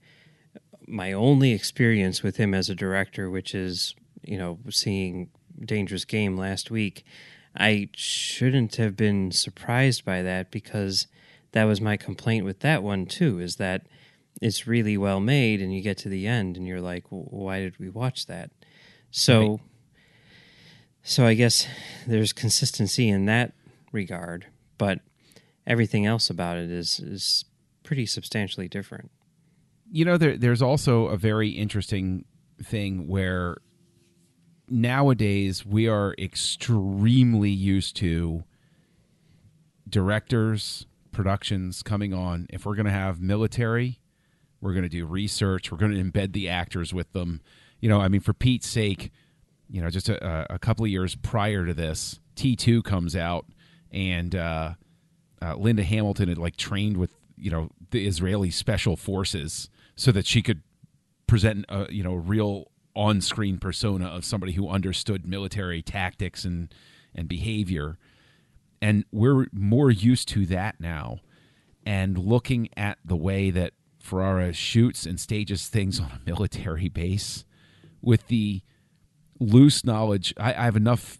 my 0.92 1.12
only 1.12 1.52
experience 1.52 2.22
with 2.22 2.36
him 2.36 2.54
as 2.54 2.68
a 2.68 2.74
director, 2.74 3.30
which 3.30 3.54
is, 3.54 3.94
you 4.22 4.36
know, 4.36 4.58
seeing 4.68 5.30
Dangerous 5.64 6.04
Game 6.04 6.36
last 6.36 6.70
week, 6.70 7.04
I 7.56 7.88
shouldn't 7.94 8.76
have 8.76 8.96
been 8.96 9.32
surprised 9.32 10.04
by 10.04 10.22
that 10.22 10.50
because 10.50 11.06
that 11.52 11.64
was 11.64 11.80
my 11.80 11.96
complaint 11.96 12.44
with 12.44 12.60
that 12.60 12.82
one 12.82 13.06
too, 13.06 13.40
is 13.40 13.56
that 13.56 13.86
it's 14.40 14.66
really 14.66 14.96
well 14.96 15.20
made 15.20 15.60
and 15.60 15.74
you 15.74 15.82
get 15.82 15.98
to 15.98 16.08
the 16.08 16.26
end 16.26 16.56
and 16.56 16.66
you're 16.66 16.80
like, 16.80 17.04
why 17.08 17.60
did 17.60 17.78
we 17.78 17.88
watch 17.88 18.26
that? 18.26 18.50
So 19.10 19.60
so 21.02 21.26
I 21.26 21.34
guess 21.34 21.66
there's 22.06 22.32
consistency 22.32 23.08
in 23.08 23.26
that 23.26 23.52
regard, 23.90 24.46
but 24.78 25.00
everything 25.66 26.06
else 26.06 26.30
about 26.30 26.56
it 26.56 26.70
is 26.70 27.00
is 27.00 27.44
pretty 27.82 28.06
substantially 28.06 28.68
different. 28.68 29.10
You 29.92 30.04
know 30.06 30.16
there, 30.16 30.36
there's 30.36 30.62
also 30.62 31.06
a 31.06 31.16
very 31.16 31.50
interesting 31.50 32.24
thing 32.62 33.06
where 33.06 33.58
nowadays 34.68 35.66
we 35.66 35.86
are 35.86 36.14
extremely 36.18 37.50
used 37.50 37.94
to 37.96 38.42
directors 39.88 40.86
productions 41.12 41.82
coming 41.82 42.14
on. 42.14 42.46
If 42.48 42.64
we're 42.64 42.74
going 42.74 42.86
to 42.86 42.92
have 42.92 43.20
military 43.20 44.00
we're 44.62 44.72
going 44.72 44.84
to 44.84 44.88
do 44.88 45.04
research 45.04 45.70
we're 45.70 45.78
going 45.78 45.92
to 45.92 46.02
embed 46.02 46.32
the 46.32 46.48
actors 46.48 46.94
with 46.94 47.12
them. 47.12 47.40
You 47.80 47.88
know 47.88 48.00
i 48.00 48.08
mean 48.08 48.20
for 48.20 48.32
pete's 48.32 48.68
sake 48.68 49.10
you 49.68 49.82
know 49.82 49.90
just 49.90 50.08
a, 50.08 50.54
a 50.54 50.58
couple 50.58 50.84
of 50.84 50.90
years 50.90 51.16
prior 51.16 51.66
to 51.66 51.74
this 51.74 52.20
t2 52.36 52.84
comes 52.84 53.16
out 53.16 53.46
and 53.90 54.36
uh, 54.36 54.74
uh, 55.42 55.56
linda 55.56 55.82
hamilton 55.82 56.28
had 56.28 56.38
like 56.38 56.56
trained 56.56 56.96
with 56.96 57.12
you 57.36 57.50
know 57.50 57.70
the 57.90 58.06
israeli 58.06 58.52
special 58.52 58.96
forces 58.96 59.68
so 60.02 60.10
that 60.10 60.26
she 60.26 60.42
could 60.42 60.62
present 61.28 61.64
a 61.68 61.86
you 61.88 62.02
know 62.02 62.14
real 62.14 62.72
on-screen 62.96 63.56
persona 63.58 64.06
of 64.06 64.24
somebody 64.24 64.52
who 64.52 64.68
understood 64.68 65.24
military 65.24 65.80
tactics 65.80 66.44
and 66.44 66.74
and 67.14 67.28
behavior. 67.28 67.98
And 68.80 69.04
we're 69.12 69.46
more 69.52 69.92
used 69.92 70.26
to 70.30 70.44
that 70.46 70.80
now. 70.80 71.20
And 71.86 72.18
looking 72.18 72.68
at 72.76 72.98
the 73.04 73.16
way 73.16 73.50
that 73.50 73.74
Ferrara 74.00 74.52
shoots 74.52 75.06
and 75.06 75.20
stages 75.20 75.68
things 75.68 76.00
on 76.00 76.10
a 76.10 76.20
military 76.26 76.88
base 76.88 77.44
with 78.00 78.26
the 78.26 78.62
loose 79.38 79.84
knowledge 79.84 80.34
I, 80.36 80.52
I 80.52 80.64
have 80.64 80.76
enough 80.76 81.18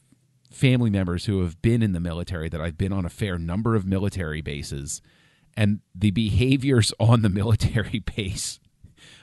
family 0.51 0.91
members 0.91 1.27
who 1.27 1.41
have 1.43 1.63
been 1.63 1.83
in 1.83 1.93
the 1.93 2.01
military 2.01 2.49
that 2.49 2.61
I've 2.61 2.77
been 2.77 2.93
on 2.93 3.07
a 3.07 3.11
fair 3.11 3.39
number 3.39 3.77
of 3.77 3.87
military 3.87 4.41
bases. 4.41 5.01
And 5.57 5.81
the 5.95 6.11
behaviors 6.11 6.93
on 7.01 7.23
the 7.23 7.29
military 7.29 8.01
base 8.17 8.59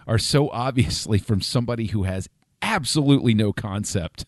are 0.09 0.17
so 0.17 0.49
obviously 0.49 1.19
from 1.19 1.39
somebody 1.39 1.87
who 1.87 2.03
has 2.03 2.27
absolutely 2.63 3.35
no 3.35 3.53
concept 3.53 4.25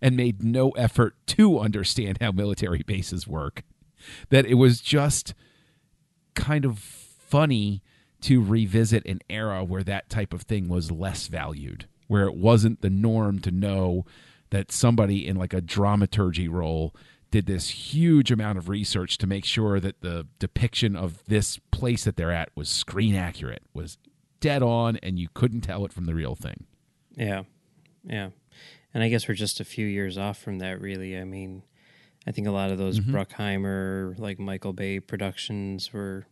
and 0.00 0.16
made 0.16 0.44
no 0.44 0.70
effort 0.72 1.16
to 1.26 1.58
understand 1.58 2.18
how 2.20 2.30
military 2.30 2.82
bases 2.86 3.26
work 3.26 3.62
that 4.28 4.44
it 4.44 4.54
was 4.54 4.80
just 4.80 5.34
kind 6.34 6.64
of 6.66 6.78
funny 6.78 7.82
to 8.20 8.42
revisit 8.42 9.04
an 9.06 9.18
era 9.30 9.64
where 9.64 9.82
that 9.82 10.08
type 10.10 10.34
of 10.34 10.42
thing 10.42 10.68
was 10.68 10.90
less 10.90 11.26
valued 11.26 11.86
where 12.06 12.26
it 12.26 12.36
wasn't 12.36 12.82
the 12.82 12.90
norm 12.90 13.38
to 13.38 13.50
know 13.50 14.04
that 14.50 14.70
somebody 14.70 15.26
in 15.26 15.36
like 15.36 15.54
a 15.54 15.60
dramaturgy 15.60 16.48
role 16.48 16.94
did 17.30 17.46
this 17.46 17.70
huge 17.70 18.30
amount 18.30 18.58
of 18.58 18.68
research 18.68 19.18
to 19.18 19.26
make 19.26 19.44
sure 19.44 19.80
that 19.80 20.02
the 20.02 20.26
depiction 20.38 20.94
of 20.94 21.24
this 21.26 21.58
place 21.70 22.04
that 22.04 22.16
they're 22.16 22.30
at 22.30 22.50
was 22.54 22.68
screen 22.68 23.14
accurate 23.14 23.62
was 23.72 23.98
dead 24.44 24.62
on 24.62 24.98
and 25.02 25.18
you 25.18 25.28
couldn't 25.32 25.62
tell 25.62 25.86
it 25.86 25.92
from 25.92 26.04
the 26.04 26.14
real 26.14 26.34
thing 26.34 26.66
Yeah. 27.16 27.44
Yeah. 28.04 28.28
And 28.92 29.02
I 29.02 29.08
guess 29.08 29.26
we're 29.26 29.34
just 29.34 29.58
a 29.58 29.64
few 29.64 29.86
years 29.86 30.18
off 30.18 30.38
from 30.38 30.58
that 30.58 30.80
really. 30.80 31.18
I 31.18 31.24
mean, 31.24 31.62
I 32.26 32.30
think 32.32 32.46
a 32.46 32.50
lot 32.50 32.70
of 32.70 32.76
those 32.76 33.00
mm-hmm. 33.00 33.16
Bruckheimer, 33.16 34.18
like 34.18 34.38
Michael 34.38 34.74
Bay 34.74 35.00
productions 35.00 35.92
were 35.92 36.26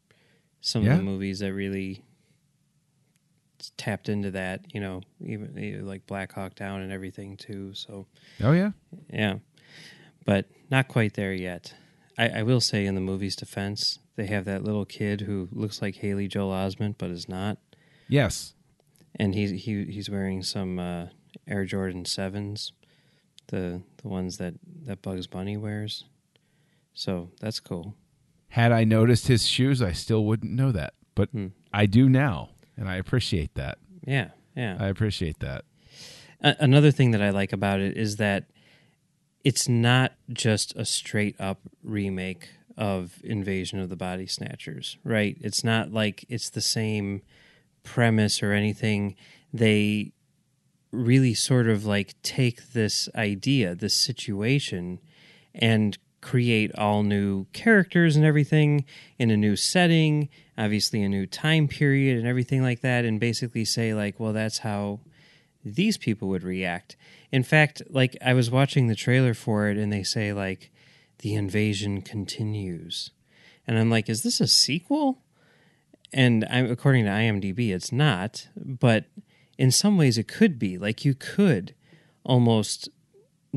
some 0.61 0.83
Yeah. 0.83 0.92
of 0.92 0.99
the 0.99 1.04
movies 1.04 1.38
that 1.38 1.54
really 1.54 2.04
tapped 3.78 4.09
into 4.09 4.31
that, 4.33 4.61
you 4.75 4.81
know, 4.81 5.00
even 5.25 5.87
like 5.87 6.07
Black 6.07 6.33
Hawk 6.33 6.54
Down 6.54 6.83
and 6.83 6.92
everything 6.92 7.37
too. 7.37 7.73
So, 7.75 8.07
oh 8.42 8.52
yeah 8.52 8.73
yeah. 9.11 9.37
But 10.26 10.47
not 10.71 10.87
quite 10.88 11.14
there 11.14 11.33
yet. 11.33 11.75
I, 12.19 12.28
I 12.28 12.42
will 12.42 12.61
say 12.61 12.85
in 12.85 12.95
the 12.95 13.00
movie's 13.00 13.37
defense, 13.37 13.99
they 14.16 14.26
have 14.26 14.45
that 14.45 14.62
little 14.62 14.85
kid 14.85 15.23
who 15.23 15.49
looks 15.50 15.81
like 15.81 15.97
Haley 15.97 16.28
Joel 16.28 16.52
Osment 16.52 16.97
but 16.99 17.11
is 17.11 17.28
not. 17.28 17.57
Yes 18.12 18.54
and 19.16 19.35
he's 19.35 19.50
he 19.64 19.85
he's 19.85 20.11
wearing 20.11 20.42
some 20.42 20.78
uh, 20.78 21.07
Air 21.47 21.64
Jordan 21.64 22.04
sevens, 22.04 22.73
the 23.49 23.83
the 24.02 24.09
ones 24.09 24.38
that 24.38 24.54
that 24.85 25.02
Bugs 25.02 25.26
Bunny 25.26 25.57
wears. 25.57 26.04
So 26.95 27.31
that's 27.40 27.61
cool. 27.61 27.95
Had 28.49 28.73
I 28.73 28.85
noticed 28.85 29.28
his 29.28 29.47
shoes, 29.47 29.81
I 29.81 29.92
still 29.92 30.25
wouldn't 30.25 30.52
know 30.52 30.73
that. 30.73 30.95
But 31.14 31.31
I 31.73 31.87
do 31.87 32.09
now, 32.09 32.50
and 32.76 32.88
I 32.88 32.97
appreciate 32.97 33.54
that. 33.54 33.78
Yeah, 34.07 34.31
yeah. 34.57 34.76
I 34.78 34.88
appreciate 34.88 35.40
that. 35.40 35.64
A- 36.42 36.57
another 36.59 36.90
thing 36.90 37.12
that 37.12 37.23
I 37.23 37.31
like 37.31 37.52
about 37.52 37.81
it 37.81 37.97
is 37.97 38.16
that 38.16 38.50
it's 39.45 39.69
not 39.69 40.12
just 40.31 40.75
a 40.76 40.85
straight 40.85 41.40
up 41.40 41.61
remake 41.83 42.49
of 42.76 43.21
Invasion 43.25 43.78
of 43.78 43.88
the 43.88 43.97
Body 43.97 44.26
Snatchers, 44.26 44.97
right? 45.04 45.37
It's 45.40 45.64
not 45.64 45.92
like 45.92 46.25
it's 46.28 46.50
the 46.50 46.61
same 46.61 47.23
premise 47.83 48.43
or 48.43 48.53
anything. 48.53 49.17
They 49.53 50.12
really 50.91 51.35
sort 51.35 51.69
of 51.69 51.85
like 51.85 52.15
take 52.23 52.73
this 52.73 53.09
idea, 53.15 53.75
this 53.75 53.97
situation, 53.97 55.01
and 55.55 55.99
create 56.21 56.73
all 56.77 57.03
new 57.03 57.47
characters 57.53 58.15
and 58.17 58.25
everything 58.25 58.85
in 59.19 59.31
a 59.31 59.37
new 59.37 59.57
setting, 59.57 60.29
obviously 60.57 61.03
a 61.03 61.09
new 61.09 61.27
time 61.27 61.67
period 61.67 62.17
and 62.19 62.27
everything 62.27 62.62
like 62.62 62.81
that, 62.81 63.05
and 63.05 63.19
basically 63.19 63.65
say, 63.65 63.93
like, 63.93 64.21
well, 64.21 64.33
that's 64.33 64.59
how 64.59 65.01
these 65.65 65.97
people 65.97 66.29
would 66.29 66.43
react. 66.43 66.97
In 67.31 67.43
fact, 67.43 67.83
like 67.89 68.17
I 68.25 68.35
was 68.35 68.51
watching 68.51 68.87
the 68.87 68.95
trailer 68.95 69.35
for 69.35 69.69
it 69.69 69.77
and 69.77 69.93
they 69.93 70.03
say 70.03 70.33
like 70.33 70.71
the 71.19 71.35
invasion 71.35 72.03
continues. 72.03 73.11
And 73.67 73.79
I'm 73.79 73.91
like, 73.91 74.09
is 74.09 74.23
this 74.23 74.41
a 74.41 74.49
sequel? 74.49 75.23
And 76.12 76.45
I, 76.50 76.59
according 76.59 77.04
to 77.04 77.11
IMDb, 77.11 77.71
it's 77.71 77.92
not. 77.92 78.49
But 78.57 79.07
in 79.59 79.71
some 79.71 79.97
ways, 79.97 80.19
it 80.19 80.28
could 80.28 80.59
be. 80.59 80.78
Like 80.78 81.04
you 81.04 81.14
could 81.14 81.75
almost 82.25 82.88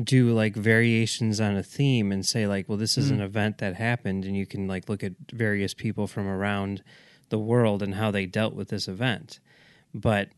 do 0.02 0.30
like 0.30 0.54
variations 0.54 1.40
on 1.40 1.56
a 1.56 1.62
theme 1.62 2.12
and 2.12 2.24
say 2.24 2.46
like, 2.46 2.68
well, 2.68 2.78
this 2.78 2.98
is 2.98 3.10
an 3.10 3.18
mm. 3.18 3.24
event 3.24 3.58
that 3.58 3.76
happened, 3.76 4.24
and 4.24 4.36
you 4.36 4.46
can 4.46 4.66
like 4.68 4.88
look 4.88 5.02
at 5.02 5.12
various 5.32 5.74
people 5.74 6.06
from 6.06 6.26
around 6.26 6.82
the 7.28 7.38
world 7.38 7.82
and 7.82 7.94
how 7.94 8.10
they 8.10 8.26
dealt 8.26 8.54
with 8.54 8.68
this 8.68 8.88
event. 8.88 9.40
But 9.94 10.28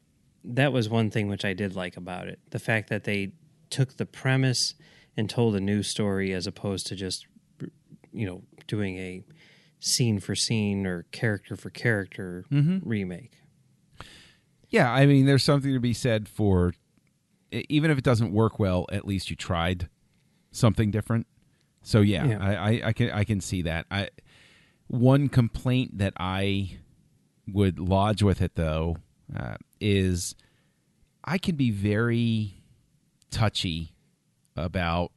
that 0.44 0.72
was 0.72 0.88
one 0.88 1.10
thing 1.10 1.28
which 1.28 1.44
I 1.44 1.52
did 1.52 1.75
like 1.75 1.96
about 1.96 2.28
it: 2.28 2.38
the 2.50 2.58
fact 2.58 2.88
that 2.88 3.04
they 3.04 3.32
took 3.70 3.96
the 3.96 4.06
premise 4.06 4.75
and 5.16 5.28
told 5.28 5.56
a 5.56 5.60
new 5.60 5.82
story 5.82 6.32
as 6.32 6.46
opposed 6.46 6.87
to 6.87 6.94
just 6.94 7.26
you 8.12 8.26
know 8.26 8.42
doing 8.66 8.96
a 8.98 9.25
scene 9.80 10.18
for 10.20 10.35
scene 10.35 10.87
or 10.87 11.04
character 11.12 11.56
for 11.56 11.70
character 11.70 12.44
remake. 12.50 13.32
Yeah, 14.70 14.92
I 14.92 15.06
mean, 15.06 15.25
there's 15.26 15.44
something 15.44 15.73
to 15.73 15.80
be 15.80 15.94
said 15.94 16.28
for 16.28 16.75
even 17.50 17.90
if 17.90 17.97
it 17.99 18.04
doesn't 18.04 18.32
work 18.32 18.58
well, 18.58 18.87
at 18.92 19.06
least 19.06 19.30
you 19.30 19.37
tried 19.37 19.88
something 20.50 20.90
different. 20.90 21.26
So 21.82 22.00
yeah, 22.00 22.26
Yeah. 22.26 22.38
I, 22.40 22.54
I, 22.54 22.80
I 22.88 22.92
can 22.92 23.11
I 23.11 23.25
can 23.25 23.40
see 23.40 23.62
that. 23.62 23.87
I 23.90 24.11
one 24.88 25.28
complaint 25.28 25.99
that 25.99 26.12
I 26.18 26.78
would 27.47 27.78
lodge 27.78 28.23
with 28.23 28.42
it 28.42 28.56
though 28.56 28.97
uh, 29.35 29.56
is 29.80 30.35
I 31.25 31.38
can 31.38 31.56
be 31.56 31.70
very 31.70 32.62
touchy 33.30 33.94
about, 34.56 35.12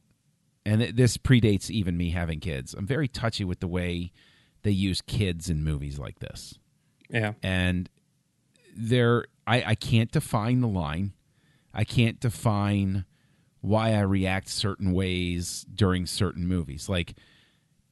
and 0.64 0.80
this 0.82 1.16
predates 1.16 1.70
even 1.70 1.96
me 1.96 2.10
having 2.10 2.40
kids. 2.40 2.74
I'm 2.74 2.86
very 2.86 3.08
touchy 3.08 3.44
with 3.44 3.60
the 3.60 3.68
way 3.68 4.12
they 4.62 4.70
use 4.70 5.00
kids 5.02 5.48
in 5.48 5.64
movies 5.64 5.98
like 5.98 6.18
this. 6.20 6.58
Yeah, 7.08 7.32
and 7.42 7.88
there 8.76 9.26
I, 9.46 9.62
I 9.62 9.74
can't 9.74 10.10
define 10.10 10.60
the 10.60 10.68
line. 10.68 11.12
I 11.74 11.84
can't 11.84 12.20
define 12.20 13.04
why 13.60 13.94
i 13.94 14.00
react 14.00 14.48
certain 14.48 14.92
ways 14.92 15.64
during 15.72 16.04
certain 16.06 16.46
movies. 16.46 16.88
Like 16.88 17.14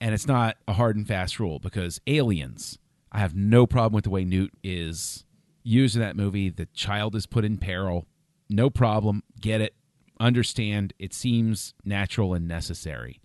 and 0.00 0.14
it's 0.14 0.26
not 0.26 0.56
a 0.66 0.72
hard 0.72 0.96
and 0.96 1.06
fast 1.06 1.38
rule 1.38 1.58
because 1.58 2.00
aliens 2.06 2.78
i 3.12 3.18
have 3.18 3.36
no 3.36 3.66
problem 3.66 3.94
with 3.94 4.04
the 4.04 4.10
way 4.10 4.24
newt 4.24 4.52
is 4.64 5.24
used 5.62 5.94
in 5.94 6.02
that 6.02 6.16
movie. 6.16 6.48
The 6.48 6.66
child 6.66 7.14
is 7.14 7.26
put 7.26 7.44
in 7.44 7.58
peril. 7.58 8.06
No 8.48 8.70
problem. 8.70 9.22
Get 9.40 9.60
it. 9.60 9.74
Understand. 10.18 10.92
It 10.98 11.14
seems 11.14 11.74
natural 11.84 12.34
and 12.34 12.48
necessary 12.48 13.20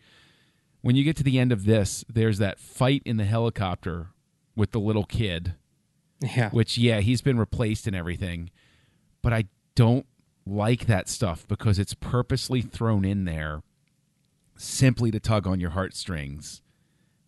when 0.85 0.95
you 0.95 1.03
get 1.03 1.15
to 1.15 1.23
the 1.23 1.39
end 1.39 1.51
of 1.51 1.65
this 1.65 2.05
there's 2.07 2.37
that 2.37 2.59
fight 2.59 3.01
in 3.05 3.17
the 3.17 3.25
helicopter 3.25 4.09
with 4.55 4.69
the 4.69 4.79
little 4.79 5.03
kid. 5.03 5.55
Yeah, 6.21 6.51
which 6.51 6.77
yeah 6.77 6.99
he's 6.99 7.21
been 7.21 7.39
replaced 7.39 7.87
and 7.87 7.95
everything. 7.95 8.51
But 9.23 9.33
i 9.33 9.45
don't 9.73 10.05
like 10.45 10.85
that 10.85 11.09
stuff 11.09 11.47
because 11.47 11.79
it's 11.79 11.95
purposely 11.95 12.61
thrown 12.61 13.03
in 13.03 13.25
there 13.25 13.63
simply 14.57 15.09
to 15.09 15.19
tug 15.19 15.47
on 15.47 15.59
your 15.59 15.71
heartstrings. 15.71 16.61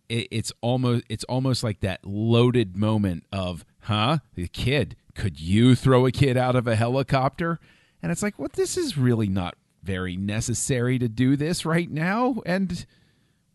It, 0.08 0.28
it's 0.30 0.52
almost 0.60 1.02
it's 1.08 1.24
almost 1.24 1.64
like 1.64 1.80
that 1.80 2.06
loaded 2.06 2.76
moment 2.76 3.24
of 3.32 3.64
huh? 3.80 4.18
The 4.36 4.46
kid 4.46 4.94
could 5.16 5.40
you 5.40 5.74
throw 5.74 6.06
a 6.06 6.12
kid 6.12 6.36
out 6.36 6.54
of 6.54 6.68
a 6.68 6.76
helicopter? 6.76 7.58
And 8.04 8.12
it's 8.12 8.22
like 8.22 8.38
well 8.38 8.50
this 8.54 8.76
is 8.76 8.96
really 8.96 9.28
not 9.28 9.56
very 9.82 10.16
necessary 10.16 11.00
to 11.00 11.08
do 11.08 11.34
this 11.34 11.66
right 11.66 11.90
now. 11.90 12.36
And 12.46 12.86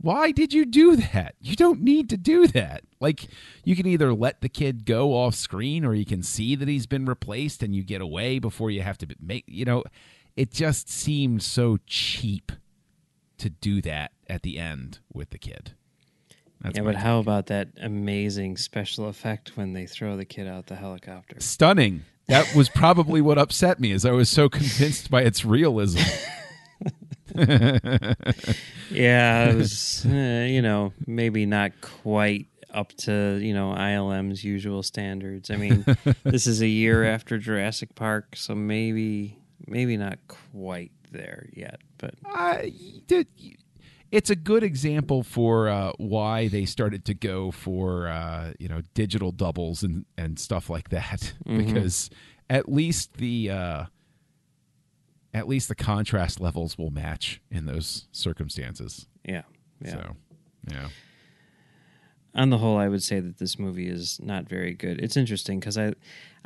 why 0.03 0.31
did 0.31 0.51
you 0.51 0.65
do 0.65 0.97
that? 0.97 1.35
You 1.39 1.55
don't 1.55 1.79
need 1.79 2.09
to 2.09 2.17
do 2.17 2.45
that. 2.47 2.83
Like, 2.99 3.29
you 3.63 3.73
can 3.73 3.87
either 3.87 4.13
let 4.13 4.41
the 4.41 4.49
kid 4.49 4.85
go 4.85 5.13
off 5.13 5.33
screen 5.33 5.85
or 5.85 5.93
you 5.93 6.03
can 6.03 6.21
see 6.21 6.55
that 6.55 6.67
he's 6.67 6.85
been 6.85 7.05
replaced 7.05 7.63
and 7.63 7.73
you 7.73 7.83
get 7.83 8.01
away 8.01 8.37
before 8.37 8.69
you 8.69 8.81
have 8.81 8.97
to 8.97 9.07
make, 9.21 9.45
you 9.47 9.63
know, 9.63 9.81
it 10.35 10.51
just 10.51 10.89
seemed 10.89 11.41
so 11.41 11.77
cheap 11.87 12.51
to 13.37 13.49
do 13.49 13.81
that 13.83 14.11
at 14.27 14.41
the 14.41 14.59
end 14.59 14.99
with 15.13 15.29
the 15.29 15.37
kid. 15.37 15.71
That's 16.59 16.75
yeah. 16.75 16.83
But 16.83 16.95
how 16.95 17.19
about 17.19 17.45
that 17.45 17.69
amazing 17.81 18.57
special 18.57 19.07
effect 19.07 19.55
when 19.55 19.71
they 19.71 19.85
throw 19.85 20.17
the 20.17 20.25
kid 20.25 20.47
out 20.47 20.67
the 20.67 20.75
helicopter? 20.75 21.37
stunning. 21.39 22.03
That 22.27 22.53
was 22.53 22.67
probably 22.67 23.21
what 23.21 23.37
upset 23.37 23.79
me, 23.79 23.91
is 23.91 24.05
I 24.05 24.11
was 24.11 24.29
so 24.29 24.49
convinced 24.49 25.09
by 25.09 25.21
its 25.21 25.45
realism. 25.45 25.99
Yeah, 28.91 29.49
it 29.49 29.55
was, 29.55 30.05
uh, 30.05 30.45
you 30.49 30.61
know, 30.61 30.93
maybe 31.07 31.45
not 31.45 31.71
quite 31.81 32.47
up 32.73 32.91
to, 32.97 33.39
you 33.41 33.53
know, 33.53 33.71
ILM's 33.73 34.43
usual 34.43 34.83
standards. 34.83 35.49
I 35.51 35.55
mean, 35.57 35.85
this 36.23 36.47
is 36.47 36.61
a 36.61 36.67
year 36.67 37.03
after 37.03 37.37
Jurassic 37.37 37.95
Park, 37.95 38.35
so 38.35 38.55
maybe 38.55 39.37
maybe 39.67 39.95
not 39.97 40.19
quite 40.27 40.91
there 41.11 41.49
yet, 41.53 41.79
but 41.97 42.15
did- 43.07 43.27
it's 44.11 44.29
a 44.29 44.35
good 44.35 44.61
example 44.61 45.23
for 45.23 45.69
uh, 45.69 45.91
why 45.97 46.47
they 46.47 46.65
started 46.65 47.03
to 47.05 47.15
go 47.15 47.49
for 47.49 48.07
uh, 48.07 48.53
you 48.59 48.67
know 48.67 48.81
digital 48.93 49.31
doubles 49.31 49.81
and 49.81 50.05
and 50.17 50.37
stuff 50.37 50.69
like 50.69 50.89
that 50.89 51.33
because 51.45 52.09
at 52.49 52.71
least 52.71 53.13
the 53.17 53.49
uh, 53.49 53.85
at 55.33 55.47
least 55.47 55.67
the 55.67 55.75
contrast 55.75 56.39
levels 56.39 56.77
will 56.77 56.91
match 56.91 57.41
in 57.49 57.65
those 57.65 58.07
circumstances. 58.11 59.07
yeah. 59.23 59.43
Yeah. 59.81 59.91
So 59.91 60.15
yeah, 60.71 60.87
on 62.35 62.49
the 62.49 62.57
whole, 62.57 62.77
I 62.77 62.87
would 62.87 63.03
say 63.03 63.19
that 63.19 63.37
this 63.37 63.59
movie 63.59 63.87
is 63.87 64.19
not 64.21 64.49
very 64.49 64.73
good. 64.73 64.99
It's 64.99 65.17
interesting 65.17 65.59
because 65.59 65.77
I, 65.77 65.93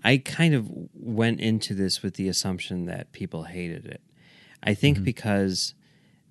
I 0.04 0.18
kind 0.18 0.54
of 0.54 0.70
went 0.94 1.40
into 1.40 1.74
this 1.74 2.04
with 2.04 2.16
the 2.16 2.28
assumption 2.28 2.86
that 2.86 3.14
people 3.14 3.44
hated 3.44 3.86
it. 3.86 4.02
I 4.62 4.74
think 4.74 4.98
mm-hmm. 4.98 5.06
because 5.06 5.76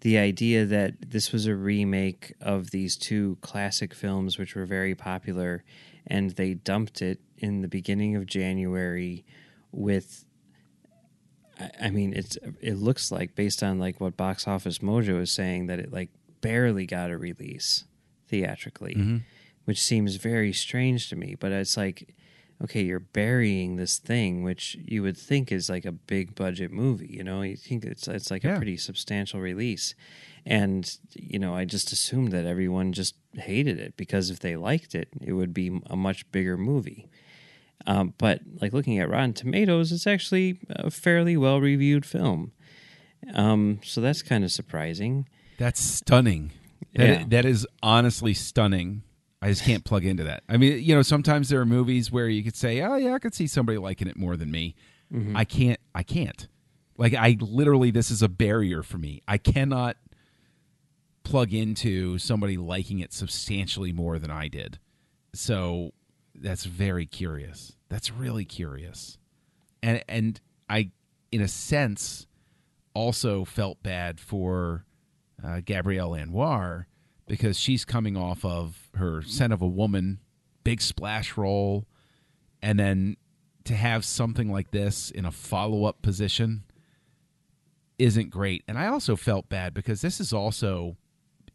the 0.01 0.19
idea 0.19 0.67
that 0.67 1.11
this 1.11 1.33
was 1.33 1.47
a 1.47 1.55
remake 1.55 2.35
of 2.41 2.71
these 2.71 2.97
two 2.97 3.39
classic 3.41 3.95
films, 3.95 4.39
which 4.39 4.55
were 4.55 4.67
very 4.67 4.95
popular, 4.95 5.65
and 6.07 6.33
they 6.33 6.55
dumped 6.55 7.01
it 7.01 7.21
in 7.39 7.63
the 7.63 7.69
beginning 7.69 8.17
of 8.17 8.27
January 8.27 9.25
with. 9.73 10.25
I- 11.59 11.71
I 11.87 11.91
mean, 11.91 12.13
it's 12.13 12.37
it 12.61 12.75
looks 12.75 13.11
like 13.11 13.35
based 13.35 13.63
on 13.63 13.79
like 13.79 14.01
what 14.01 14.17
Box 14.17 14.47
Office 14.47 14.79
Mojo 14.79 15.21
is 15.23 15.31
saying 15.33 15.67
that 15.67 15.79
it 15.79 15.93
like 15.93 16.11
barely 16.41 16.87
got 16.87 17.11
a 17.11 17.17
release 17.19 17.85
theatrically, 18.29 18.95
mm-hmm. 18.95 19.17
which 19.65 19.81
seems 19.83 20.17
very 20.17 20.53
strange 20.53 21.09
to 21.09 21.17
me. 21.17 21.35
But 21.39 21.53
it's 21.53 21.77
like, 21.77 22.15
okay, 22.63 22.83
you're 22.83 23.01
burying 23.01 23.77
this 23.77 23.99
thing, 23.99 24.43
which 24.43 24.77
you 24.85 25.03
would 25.03 25.17
think 25.17 25.51
is 25.53 25.69
like 25.71 25.85
a 25.85 25.93
big 25.93 26.35
budget 26.35 26.73
movie. 26.73 27.09
You 27.11 27.25
know, 27.25 27.43
you 27.43 27.57
think 27.57 27.85
it's 27.85 28.07
it's 28.09 28.31
like 28.31 28.45
Yeah. 28.45 28.55
a 28.55 28.57
pretty 28.57 28.77
substantial 28.77 29.41
release, 29.41 29.95
and 30.45 30.97
you 31.15 31.39
know, 31.39 31.55
I 31.55 31.65
just 31.65 31.93
assumed 31.93 32.33
that 32.33 32.45
everyone 32.47 32.93
just 32.93 33.15
hated 33.35 33.79
it 33.79 33.97
because 33.97 34.31
if 34.31 34.41
they 34.41 34.57
liked 34.57 34.95
it, 34.95 35.09
it 35.21 35.33
would 35.35 35.53
be 35.55 35.81
a 35.87 35.97
much 35.97 36.31
bigger 36.33 36.57
movie. 36.57 37.09
Um, 37.87 38.15
but 38.19 38.41
like 38.61 38.73
looking 38.73 38.99
at 38.99 39.09
Rotten 39.09 39.33
Tomatoes, 39.33 39.93
it's 39.93 40.07
actually 40.07 40.59
a 40.71 40.91
fairly 40.91 41.37
well 41.37 41.61
reviewed 41.61 42.05
film. 42.05 42.53
Um, 43.35 43.81
so 43.85 44.01
that's 44.01 44.23
kind 44.23 44.45
of 44.45 44.53
surprising. 44.53 45.29
that's 45.59 45.81
stunning. 45.81 46.53
That, 46.95 47.09
Yeah. 47.09 47.25
that 47.29 47.45
is 47.45 47.67
honestly 47.83 48.35
stunning. 48.35 49.03
I 49.43 49.49
just 49.51 49.65
can't 49.65 49.85
plug 49.85 50.05
into 50.05 50.25
that. 50.25 50.43
I 50.49 50.57
mean, 50.57 50.83
you 50.83 50.95
know, 50.95 51.03
sometimes 51.03 51.49
there 51.49 51.61
are 51.61 51.67
movies 51.67 52.11
where 52.11 52.29
you 52.29 52.43
could 52.43 52.57
say, 52.57 52.81
"Oh 52.83 52.97
yeah, 52.97 53.15
I 53.15 53.19
could 53.19 53.35
see 53.35 53.47
somebody 53.47 53.79
liking 53.79 54.09
it 54.09 54.17
more 54.17 54.37
than 54.37 54.51
me." 54.51 54.75
I 55.35 55.45
can't. 55.45 55.79
I 55.95 56.03
can't. 56.03 56.49
Like 56.99 57.15
I 57.15 57.37
literally, 57.41 57.91
this 57.93 58.11
is 58.11 58.23
a 58.23 58.29
barrier 58.29 58.83
for 58.83 58.99
me. 58.99 59.23
I 59.29 59.39
cannot 59.39 59.97
plug 61.23 61.53
into 61.53 62.19
somebody 62.19 62.57
liking 62.57 63.01
it 63.01 63.13
substantially 63.13 63.93
more 63.93 64.19
than 64.19 64.31
I 64.31 64.49
did. 64.49 64.79
So 65.35 65.93
that's 66.41 66.65
very 66.65 67.07
curious. 67.07 67.77
That's 67.89 68.11
really 68.11 68.45
curious. 68.45 69.19
And 69.83 70.03
and 70.09 70.41
I 70.69 70.91
in 71.31 71.41
a 71.41 71.49
sense 71.49 72.27
also 72.95 73.45
felt 73.45 73.83
bad 73.83 74.21
for 74.21 74.87
uh, 75.45 75.61
Gabrielle 75.65 76.13
Anwar 76.13 76.87
because 77.27 77.59
she's 77.59 77.85
coming 77.85 78.17
off 78.17 78.45
of 78.45 78.91
her 78.95 79.23
Scent 79.23 79.53
of 79.53 79.61
a 79.61 79.67
Woman 79.67 80.21
big 80.65 80.81
splash 80.81 81.37
role 81.37 81.87
and 82.63 82.79
then 82.79 83.17
to 83.65 83.75
have 83.75 84.05
something 84.05 84.51
like 84.51 84.71
this 84.71 85.11
in 85.11 85.25
a 85.25 85.31
follow-up 85.31 86.01
position 86.03 86.65
isn't 87.99 88.31
great. 88.31 88.63
And 88.67 88.79
I 88.79 88.87
also 88.87 89.17
felt 89.17 89.49
bad 89.49 89.75
because 89.75 90.01
this 90.01 90.21
is 90.21 90.33
also 90.33 90.97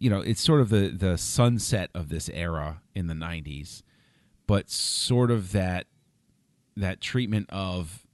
you 0.01 0.09
know, 0.09 0.19
it's 0.19 0.41
sort 0.41 0.61
of 0.61 0.69
the 0.69 0.89
the 0.89 1.15
sunset 1.15 1.91
of 1.93 2.09
this 2.09 2.27
era 2.29 2.81
in 2.95 3.05
the 3.05 3.13
90s, 3.13 3.83
but 4.47 4.69
sort 4.69 5.32
of 5.32 5.51
that 5.51 5.88
that 6.75 7.01
treatment 7.01 7.47
of 7.49 8.06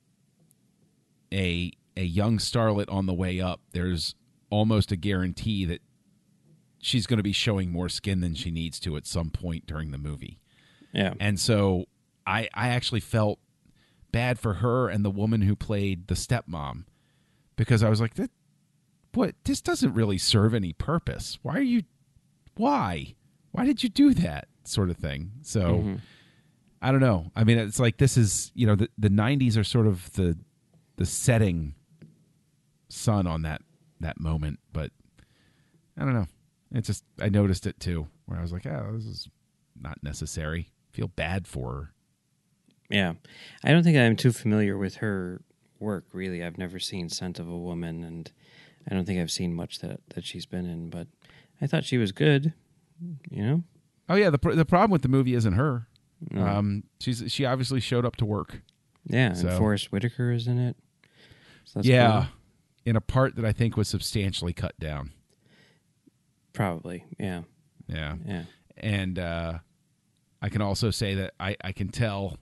a 1.33 1.71
a 1.95 2.03
young 2.03 2.37
starlet 2.37 2.91
on 2.91 3.05
the 3.05 3.13
way 3.13 3.41
up, 3.41 3.61
there's 3.71 4.15
almost 4.49 4.91
a 4.91 4.95
guarantee 4.95 5.65
that 5.65 5.81
she's 6.79 7.07
going 7.07 7.17
to 7.17 7.23
be 7.23 7.31
showing 7.31 7.71
more 7.71 7.89
skin 7.89 8.21
than 8.21 8.35
she 8.35 8.51
needs 8.51 8.79
to 8.79 8.95
at 8.95 9.05
some 9.05 9.29
point 9.29 9.65
during 9.65 9.91
the 9.91 9.97
movie. 9.97 10.39
Yeah. 10.93 11.13
And 11.19 11.39
so 11.39 11.85
I 12.25 12.49
I 12.53 12.69
actually 12.69 13.01
felt 13.01 13.39
bad 14.11 14.39
for 14.39 14.55
her 14.55 14.89
and 14.89 15.03
the 15.03 15.11
woman 15.11 15.41
who 15.41 15.55
played 15.55 16.07
the 16.07 16.15
stepmom 16.15 16.85
because 17.55 17.83
I 17.83 17.89
was 17.89 17.99
like 17.99 18.13
that 18.15 18.31
what 19.13 19.35
this 19.43 19.61
doesn't 19.61 19.93
really 19.93 20.17
serve 20.17 20.53
any 20.53 20.73
purpose. 20.73 21.39
Why 21.41 21.57
are 21.57 21.61
you 21.61 21.83
why? 22.55 23.15
Why 23.51 23.65
did 23.65 23.83
you 23.83 23.89
do 23.89 24.13
that 24.13 24.47
sort 24.63 24.89
of 24.89 24.97
thing? 24.97 25.31
So 25.41 25.61
mm-hmm. 25.61 25.95
I 26.81 26.91
don't 26.91 27.01
know. 27.01 27.31
I 27.35 27.43
mean 27.43 27.57
it's 27.57 27.79
like 27.79 27.97
this 27.97 28.17
is, 28.17 28.51
you 28.55 28.67
know, 28.67 28.75
the 28.75 28.89
the 28.97 29.09
90s 29.09 29.57
are 29.57 29.63
sort 29.63 29.87
of 29.87 30.11
the 30.13 30.37
the 30.97 31.05
setting 31.05 31.75
sun 32.89 33.27
on 33.27 33.43
that 33.43 33.61
that 33.99 34.19
moment, 34.19 34.59
but 34.73 34.91
I 35.97 36.05
don't 36.05 36.13
know. 36.13 36.27
It's 36.73 36.87
just 36.87 37.03
I 37.19 37.29
noticed 37.29 37.65
it 37.65 37.79
too, 37.79 38.07
where 38.25 38.37
I 38.37 38.41
was 38.41 38.51
like, 38.51 38.65
"Oh, 38.65 38.91
this 38.93 39.05
is 39.05 39.29
not 39.79 40.03
necessary." 40.03 40.69
Feel 40.91 41.07
bad 41.07 41.47
for 41.47 41.73
her. 41.73 41.93
Yeah. 42.89 43.13
I 43.63 43.71
don't 43.71 43.83
think 43.83 43.97
I'm 43.97 44.15
too 44.15 44.31
familiar 44.31 44.77
with 44.77 44.95
her 44.95 45.41
work, 45.79 46.05
really. 46.13 46.43
I've 46.43 46.57
never 46.57 46.79
seen 46.79 47.09
Scent 47.09 47.39
of 47.39 47.47
a 47.47 47.57
Woman, 47.57 48.03
and 48.03 48.31
I 48.89 48.95
don't 48.95 49.05
think 49.05 49.19
I've 49.19 49.31
seen 49.31 49.53
much 49.53 49.79
that, 49.79 49.99
that 50.15 50.25
she's 50.25 50.45
been 50.45 50.65
in, 50.65 50.89
but 50.89 51.07
I 51.61 51.67
thought 51.67 51.85
she 51.85 51.97
was 51.97 52.11
good, 52.11 52.53
you 53.29 53.43
know? 53.43 53.63
Oh 54.09 54.15
yeah, 54.15 54.29
the 54.29 54.37
pr- 54.37 54.53
the 54.53 54.65
problem 54.65 54.91
with 54.91 55.01
the 55.01 55.09
movie 55.09 55.33
isn't 55.33 55.53
her. 55.53 55.87
Um, 56.35 56.83
she's 56.99 57.23
she 57.27 57.45
obviously 57.45 57.79
showed 57.79 58.05
up 58.05 58.15
to 58.17 58.25
work. 58.25 58.61
yeah, 59.05 59.27
and 59.37 59.51
Forest 59.57 59.91
Whitaker 59.91 60.31
is 60.31 60.47
in 60.47 60.57
it. 60.57 60.75
So 61.65 61.81
yeah, 61.83 62.11
cool. 62.11 62.25
in 62.85 62.95
a 62.95 63.01
part 63.01 63.35
that 63.35 63.45
I 63.45 63.51
think 63.51 63.77
was 63.77 63.87
substantially 63.87 64.53
cut 64.53 64.79
down. 64.79 65.11
Probably. 66.53 67.05
Yeah. 67.19 67.43
Yeah, 67.87 68.15
Yeah. 68.25 68.43
and 68.75 69.17
uh, 69.17 69.59
I 70.41 70.49
can 70.49 70.61
also 70.61 70.89
say 70.91 71.13
that 71.15 71.33
I 71.39 71.55
I 71.63 71.71
can 71.71 71.87
tell 71.89 72.37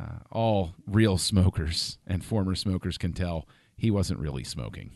uh, 0.00 0.20
all 0.30 0.74
real 0.86 1.18
smokers 1.18 1.98
and 2.06 2.24
former 2.24 2.54
smokers 2.54 2.96
can 2.96 3.12
tell 3.12 3.46
he 3.76 3.90
wasn't 3.90 4.20
really 4.20 4.44
smoking. 4.44 4.92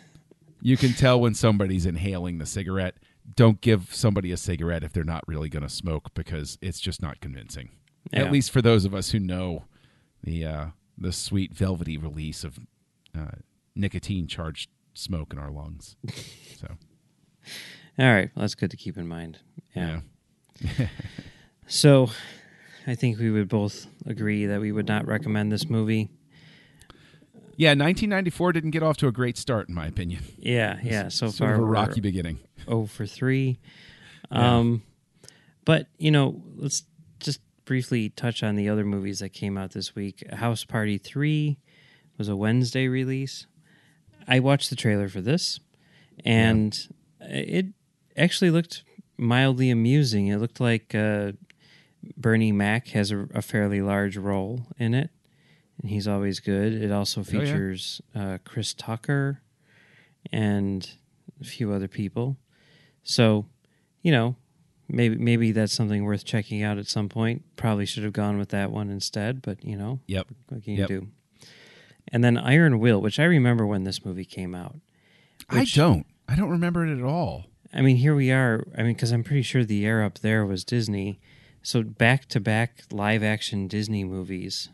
you 0.60 0.76
can 0.76 0.92
tell 0.92 1.20
when 1.20 1.34
somebody's 1.34 1.86
inhaling 1.86 2.38
the 2.38 2.46
cigarette. 2.46 2.96
Don't 3.34 3.60
give 3.60 3.94
somebody 3.94 4.32
a 4.32 4.36
cigarette 4.36 4.82
if 4.82 4.92
they're 4.92 5.04
not 5.04 5.22
really 5.26 5.48
going 5.48 5.62
to 5.62 5.68
smoke 5.68 6.12
because 6.14 6.58
it's 6.60 6.80
just 6.80 7.00
not 7.00 7.20
convincing. 7.20 7.70
Yeah. 8.12 8.20
At 8.22 8.32
least 8.32 8.50
for 8.50 8.60
those 8.60 8.84
of 8.84 8.94
us 8.94 9.10
who 9.10 9.20
know 9.20 9.64
the 10.22 10.44
uh, 10.44 10.66
the 10.98 11.12
sweet 11.12 11.54
velvety 11.54 11.96
release 11.96 12.44
of 12.44 12.58
uh, 13.16 13.36
nicotine 13.74 14.26
charged 14.26 14.68
smoke 14.94 15.32
in 15.32 15.38
our 15.38 15.50
lungs. 15.50 15.96
So 16.58 16.68
All 17.98 18.12
right. 18.12 18.30
Well, 18.36 18.42
that's 18.42 18.54
good 18.54 18.70
to 18.70 18.76
keep 18.76 18.96
in 18.96 19.08
mind. 19.08 19.38
yeah. 19.74 20.00
Yeah. 20.60 20.86
So 21.66 22.10
I 22.86 22.94
think 22.94 23.18
we 23.18 23.30
would 23.30 23.48
both 23.48 23.86
agree 24.04 24.46
that 24.46 24.60
we 24.60 24.72
would 24.72 24.86
not 24.86 25.06
recommend 25.06 25.50
this 25.50 25.68
movie. 25.70 26.10
Yeah, 27.56 27.70
1994 27.70 28.52
didn't 28.52 28.70
get 28.70 28.82
off 28.82 28.96
to 28.98 29.08
a 29.08 29.12
great 29.12 29.36
start, 29.36 29.68
in 29.68 29.74
my 29.74 29.86
opinion. 29.86 30.22
Yeah. 30.38 30.78
Yeah. 30.82 31.08
So 31.08 31.28
sort 31.28 31.48
far, 31.50 31.54
of 31.54 31.60
a 31.60 31.64
rocky 31.64 32.00
beginning. 32.00 32.38
Oh, 32.66 32.86
for 32.86 33.06
3. 33.06 33.58
Um, 34.30 34.82
But, 35.64 35.86
you 35.98 36.10
know, 36.10 36.42
let's 36.56 36.84
just 37.20 37.40
briefly 37.64 38.08
touch 38.10 38.42
on 38.42 38.56
the 38.56 38.68
other 38.68 38.84
movies 38.84 39.20
that 39.20 39.30
came 39.30 39.56
out 39.56 39.72
this 39.72 39.94
week. 39.94 40.28
House 40.32 40.64
Party 40.64 40.98
3 40.98 41.58
was 42.18 42.28
a 42.28 42.36
Wednesday 42.36 42.88
release. 42.88 43.46
I 44.26 44.40
watched 44.40 44.70
the 44.70 44.76
trailer 44.76 45.08
for 45.08 45.20
this, 45.20 45.60
and 46.24 46.76
it 47.20 47.66
actually 48.16 48.50
looked 48.50 48.82
mildly 49.16 49.70
amusing. 49.70 50.28
It 50.28 50.38
looked 50.38 50.60
like 50.60 50.94
uh, 50.94 51.32
Bernie 52.16 52.52
Mac 52.52 52.88
has 52.88 53.10
a, 53.10 53.26
a 53.34 53.42
fairly 53.42 53.80
large 53.82 54.16
role 54.16 54.66
in 54.78 54.94
it, 54.94 55.10
and 55.82 55.90
he's 55.90 56.08
always 56.08 56.40
good. 56.40 56.72
It 56.72 56.90
also 56.90 57.20
yeah. 57.20 57.26
features 57.40 58.00
uh, 58.14 58.38
Chris 58.44 58.72
Tucker 58.72 59.42
and 60.32 60.88
a 61.40 61.44
few 61.44 61.72
other 61.72 61.88
people. 61.88 62.36
So, 63.02 63.46
you 64.02 64.12
know, 64.12 64.36
maybe 64.88 65.16
maybe 65.16 65.52
that's 65.52 65.72
something 65.72 66.04
worth 66.04 66.24
checking 66.24 66.62
out 66.62 66.78
at 66.78 66.86
some 66.86 67.08
point. 67.08 67.42
Probably 67.56 67.84
should 67.86 68.04
have 68.04 68.12
gone 68.12 68.38
with 68.38 68.50
that 68.50 68.70
one 68.70 68.90
instead, 68.90 69.42
but 69.42 69.64
you 69.64 69.76
know, 69.76 70.00
Yep. 70.06 70.28
what 70.48 70.62
can 70.62 70.72
you 70.74 70.80
Yep. 70.80 70.88
do? 70.88 71.08
And 72.08 72.22
then 72.22 72.36
Iron 72.36 72.78
Will, 72.78 73.00
which 73.00 73.18
I 73.18 73.24
remember 73.24 73.66
when 73.66 73.84
this 73.84 74.04
movie 74.04 74.24
came 74.24 74.54
out. 74.54 74.76
Which- 75.50 75.76
I 75.76 75.80
don't. 75.80 76.06
I 76.28 76.36
don't 76.36 76.50
remember 76.50 76.86
it 76.86 76.96
at 76.96 77.02
all. 77.04 77.46
I 77.74 77.80
mean, 77.82 77.96
here 77.96 78.14
we 78.14 78.30
are. 78.30 78.66
I 78.76 78.82
mean, 78.82 78.94
because 78.94 79.12
I'm 79.12 79.24
pretty 79.24 79.42
sure 79.42 79.64
the 79.64 79.84
air 79.84 80.02
up 80.02 80.18
there 80.20 80.44
was 80.46 80.62
Disney. 80.64 81.20
So 81.62 81.82
back 81.82 82.26
to 82.28 82.40
back 82.40 82.82
live 82.90 83.22
action 83.22 83.66
Disney 83.68 84.04
movies, 84.04 84.68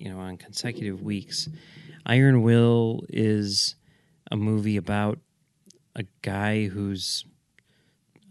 you 0.00 0.08
know, 0.10 0.18
on 0.18 0.36
consecutive 0.36 1.02
weeks. 1.02 1.48
Iron 2.06 2.42
Will 2.42 3.04
is 3.08 3.76
a 4.30 4.36
movie 4.36 4.76
about 4.76 5.18
a 5.94 6.04
guy 6.22 6.66
who's 6.66 7.24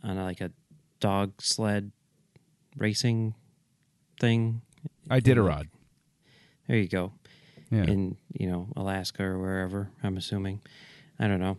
on 0.04 0.18
a, 0.18 0.24
like 0.24 0.42
a 0.42 0.52
dog 1.00 1.42
sled 1.42 1.92
racing 2.76 3.36
thing. 4.20 4.62
Iditarod. 5.10 5.68
There 6.68 6.78
you 6.78 6.88
go. 6.88 7.14
Yeah. 7.72 7.84
in 7.84 8.18
you 8.34 8.50
know 8.50 8.68
Alaska 8.76 9.24
or 9.24 9.38
wherever. 9.40 9.92
I'm 10.02 10.18
assuming. 10.18 10.62
I 11.20 11.28
don't 11.28 11.40
know. 11.40 11.58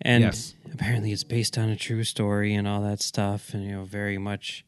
And 0.00 0.22
Yes. 0.24 0.54
apparently, 0.72 1.12
it's 1.12 1.24
based 1.24 1.58
on 1.58 1.68
a 1.68 1.76
true 1.76 2.04
story 2.04 2.54
and 2.54 2.66
all 2.66 2.80
that 2.82 3.02
stuff, 3.02 3.52
and 3.52 3.64
you 3.64 3.72
know, 3.72 3.84
very 3.84 4.16
much. 4.16 4.64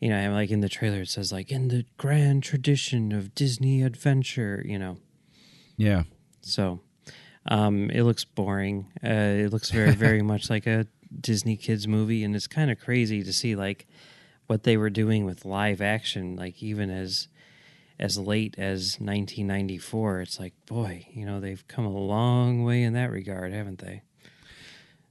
You 0.00 0.08
know, 0.08 0.16
and 0.16 0.34
like 0.34 0.50
in 0.50 0.60
the 0.60 0.68
trailer, 0.68 1.02
it 1.02 1.08
says 1.08 1.30
like 1.30 1.52
in 1.52 1.68
the 1.68 1.84
grand 1.98 2.42
tradition 2.42 3.12
of 3.12 3.34
Disney 3.34 3.82
adventure. 3.82 4.64
You 4.66 4.78
know, 4.78 4.96
yeah. 5.76 6.04
so 6.40 6.80
um, 7.46 7.90
it 7.90 8.02
looks 8.04 8.24
boring. 8.24 8.86
Uh, 9.04 9.44
it 9.44 9.52
looks 9.52 9.70
very, 9.70 9.92
very 9.92 10.22
much 10.32 10.50
like 10.50 10.66
a 10.66 10.86
Disney 11.20 11.56
kids 11.56 11.86
movie, 11.86 12.24
and 12.24 12.34
it's 12.34 12.46
kind 12.46 12.70
of 12.70 12.78
crazy 12.78 13.22
to 13.22 13.32
see 13.32 13.54
like 13.56 13.86
what 14.46 14.64
they 14.64 14.76
were 14.76 14.90
doing 14.90 15.24
with 15.24 15.44
live 15.44 15.80
action, 15.80 16.36
like 16.36 16.62
even 16.62 16.90
as 16.90 17.28
as 17.98 18.18
late 18.18 18.54
as 18.58 18.96
1994. 18.98 20.22
It's 20.22 20.40
like, 20.40 20.54
boy, 20.66 21.06
you 21.12 21.26
know, 21.26 21.38
they've 21.38 21.66
come 21.68 21.84
a 21.84 21.90
long 21.90 22.64
way 22.64 22.82
in 22.82 22.94
that 22.94 23.10
regard, 23.10 23.52
haven't 23.52 23.78
they? 23.78 24.02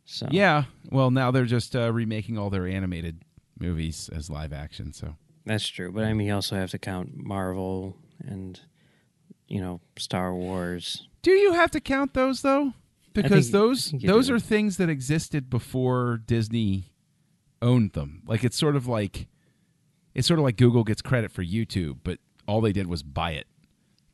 So 0.06 0.28
Yeah. 0.32 0.64
Well, 0.90 1.12
now 1.12 1.30
they're 1.30 1.46
just 1.46 1.76
uh, 1.76 1.94
remaking 1.94 2.38
all 2.38 2.50
their 2.50 2.68
animated 2.68 3.24
movies 3.60 4.10
as 4.14 4.30
live 4.30 4.54
action. 4.54 4.94
So 4.94 5.16
that's 5.46 5.68
true. 5.68 5.92
But 5.92 6.06
I 6.06 6.14
mean, 6.14 6.28
you 6.28 6.34
also 6.34 6.56
have 6.56 6.72
to 6.72 6.80
count 6.80 7.16
Marvel 7.16 7.98
and 8.26 8.60
you 9.48 9.60
know 9.62 9.82
Star 9.98 10.34
Wars. 10.34 11.08
Do 11.22 11.32
you 11.32 11.54
have 11.54 11.72
to 11.72 11.80
count 11.80 12.14
those 12.14 12.42
though? 12.42 12.74
Because 13.14 13.46
think- 13.48 13.54
those 13.54 13.94
those 14.04 14.28
do. 14.28 14.36
are 14.36 14.40
things 14.40 14.78
that 14.78 14.90
existed 14.90 15.50
before 15.50 16.22
Disney 16.26 16.92
owned 17.62 17.94
them. 17.94 18.24
Like 18.26 18.44
it's 18.44 18.58
sort 18.58 18.76
of 18.76 18.88
like 18.88 19.28
it's 20.14 20.28
sort 20.28 20.40
of 20.40 20.44
like 20.44 20.58
Google 20.58 20.84
gets 20.84 21.02
credit 21.02 21.32
for 21.32 21.44
YouTube, 21.44 22.00
but 22.04 22.20
all 22.48 22.62
they 22.62 22.72
did 22.72 22.88
was 22.88 23.04
buy 23.04 23.32
it. 23.32 23.48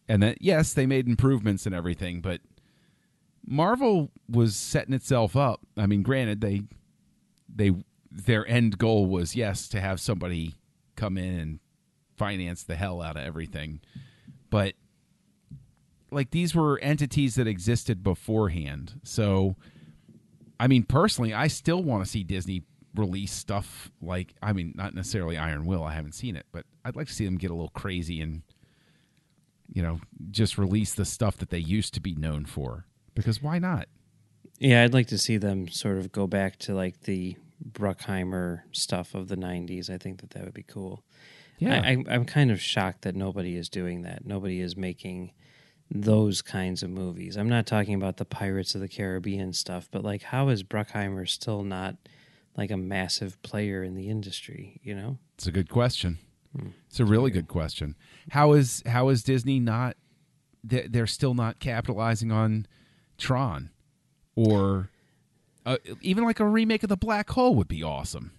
And 0.08 0.22
that 0.24 0.38
yes, 0.42 0.74
they 0.74 0.86
made 0.86 1.08
improvements 1.08 1.66
and 1.66 1.74
everything, 1.74 2.22
but 2.22 2.42
Marvel 3.46 4.12
was 4.30 4.56
setting 4.56 4.94
itself 4.94 5.36
up. 5.36 5.62
I 5.78 5.86
mean, 5.86 6.02
granted 6.04 6.42
they 6.42 6.64
they 7.54 7.72
their 8.16 8.48
end 8.48 8.78
goal 8.78 9.06
was 9.06 9.36
yes 9.36 9.68
to 9.70 9.82
have 9.82 10.00
somebody 10.00 10.56
come 10.96 11.18
in 11.18 11.40
and 11.40 11.60
finance 12.16 12.64
the 12.64 12.76
hell 12.76 13.02
out 13.02 13.18
of 13.18 13.24
everything. 13.24 13.82
But 14.50 14.74
like 16.12 16.32
these 16.32 16.56
were 16.56 16.80
entities 16.80 17.36
that 17.36 17.48
existed 17.48 18.04
beforehand. 18.04 19.00
So 19.04 19.56
I 20.60 20.68
mean 20.68 20.84
personally, 20.84 21.34
I 21.34 21.48
still 21.48 21.84
want 21.84 22.04
to 22.06 22.10
see 22.10 22.24
Disney 22.24 22.64
release 22.96 23.34
stuff 23.34 23.92
like 24.02 24.34
I 24.42 24.54
mean 24.54 24.74
not 24.76 24.96
necessarily 24.96 25.38
Iron 25.38 25.66
Will, 25.66 25.84
I 25.84 25.94
haven't 25.94 26.14
seen 26.14 26.36
it, 26.36 26.46
but 26.52 26.66
I'd 26.86 26.96
like 26.96 27.08
to 27.08 27.14
see 27.14 27.26
them 27.26 27.38
get 27.38 27.52
a 27.52 27.54
little 27.54 27.70
crazy 27.70 28.22
and 28.22 28.44
you 29.72 29.82
know, 29.82 30.00
just 30.32 30.58
release 30.58 30.94
the 30.94 31.06
stuff 31.06 31.38
that 31.38 31.50
they 31.50 31.58
used 31.60 31.94
to 31.96 32.00
be 32.00 32.16
known 32.16 32.46
for. 32.46 32.86
Because 33.14 33.42
why 33.42 33.60
not? 33.60 33.88
Yeah, 34.60 34.84
I'd 34.84 34.94
like 34.94 35.08
to 35.08 35.18
see 35.18 35.38
them 35.38 35.68
sort 35.68 35.98
of 35.98 36.12
go 36.12 36.28
back 36.28 36.58
to 36.60 36.74
like 36.74 37.02
the 37.02 37.36
Bruckheimer 37.72 38.62
stuff 38.72 39.14
of 39.16 39.28
the 39.28 39.38
'90s. 39.38 39.90
I 39.90 39.98
think 39.98 40.22
that 40.22 40.32
that 40.32 40.44
would 40.44 40.54
be 40.54 40.64
cool. 40.64 41.04
Yeah. 41.58 41.82
I, 41.82 41.92
I, 41.92 42.04
I'm 42.10 42.26
kind 42.26 42.52
of 42.52 42.62
shocked 42.62 43.04
that 43.04 43.16
nobody 43.16 43.56
is 43.56 43.70
doing 43.70 44.02
that. 44.02 44.26
Nobody 44.26 44.60
is 44.60 44.76
making 44.76 45.32
those 45.90 46.42
kinds 46.42 46.84
of 46.84 46.90
movies. 46.90 47.38
I'm 47.38 47.48
not 47.48 47.66
talking 47.66 47.94
about 47.94 48.18
the 48.18 48.26
Pirates 48.26 48.76
of 48.76 48.82
the 48.82 48.90
Caribbean 48.90 49.54
stuff, 49.54 49.88
but 49.92 50.04
like, 50.04 50.24
how 50.24 50.50
is 50.50 50.64
Bruckheimer 50.64 51.30
still 51.30 51.64
not 51.64 51.96
like 52.58 52.72
a 52.72 52.78
massive 52.78 53.42
player 53.42 53.84
in 53.84 53.96
the 53.96 54.10
industry? 54.10 54.82
You 54.84 54.96
know? 54.96 55.18
It's 55.36 55.48
a 55.48 55.52
good 55.52 55.70
question. 55.70 56.18
Hmm. 56.58 56.70
It's 56.90 57.00
a 57.00 57.06
really 57.06 57.32
good 57.32 57.48
question. 57.48 57.96
How 58.32 58.54
is 58.54 58.82
how 58.86 59.10
is 59.10 59.24
Disney 59.24 59.60
not? 59.60 59.96
they- 60.64 60.88
They're 60.88 61.08
still 61.08 61.34
not 61.36 61.60
capitalizing 61.60 62.32
on 62.32 62.66
Tron, 63.18 63.70
or 64.36 64.90
uh, 65.66 65.78
even 66.02 66.24
like 66.24 66.40
a 66.40 66.48
remake 66.48 66.84
of 66.84 66.90
the 66.90 66.98
Black 66.98 67.30
Hole 67.32 67.56
would 67.56 67.68
be 67.68 67.84
awesome. 67.84 68.32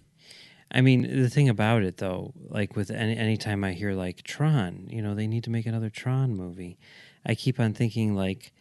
I 0.71 0.81
mean, 0.81 1.21
the 1.21 1.29
thing 1.29 1.47
about 1.49 1.83
it 1.83 1.97
though, 1.97 2.33
like 2.49 2.75
with 2.75 2.91
any 2.91 3.15
anytime 3.15 3.63
I 3.63 3.73
hear 3.73 3.93
like 3.93 4.23
Tron, 4.23 4.87
you 4.89 5.01
know, 5.01 5.15
they 5.15 5.27
need 5.27 5.43
to 5.45 5.49
make 5.49 5.65
another 5.65 5.89
Tron 5.89 6.35
movie. 6.35 6.77
I 7.25 7.35
keep 7.35 7.59
on 7.59 7.73
thinking 7.73 8.15
like, 8.15 8.51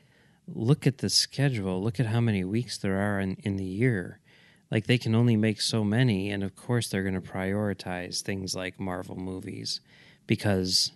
look 0.46 0.86
at 0.86 0.98
the 0.98 1.10
schedule. 1.10 1.82
Look 1.82 1.98
at 1.98 2.06
how 2.06 2.20
many 2.20 2.44
weeks 2.44 2.78
there 2.78 2.96
are 2.96 3.18
in, 3.18 3.36
in 3.42 3.56
the 3.56 3.64
year. 3.64 4.20
Like 4.70 4.86
they 4.86 4.98
can 4.98 5.14
only 5.14 5.36
make 5.36 5.60
so 5.60 5.84
many, 5.84 6.30
and 6.30 6.42
of 6.42 6.56
course 6.56 6.88
they're 6.88 7.04
going 7.04 7.20
to 7.20 7.20
prioritize 7.20 8.20
things 8.20 8.54
like 8.54 8.80
Marvel 8.80 9.16
movies 9.16 9.80
because 10.26 10.92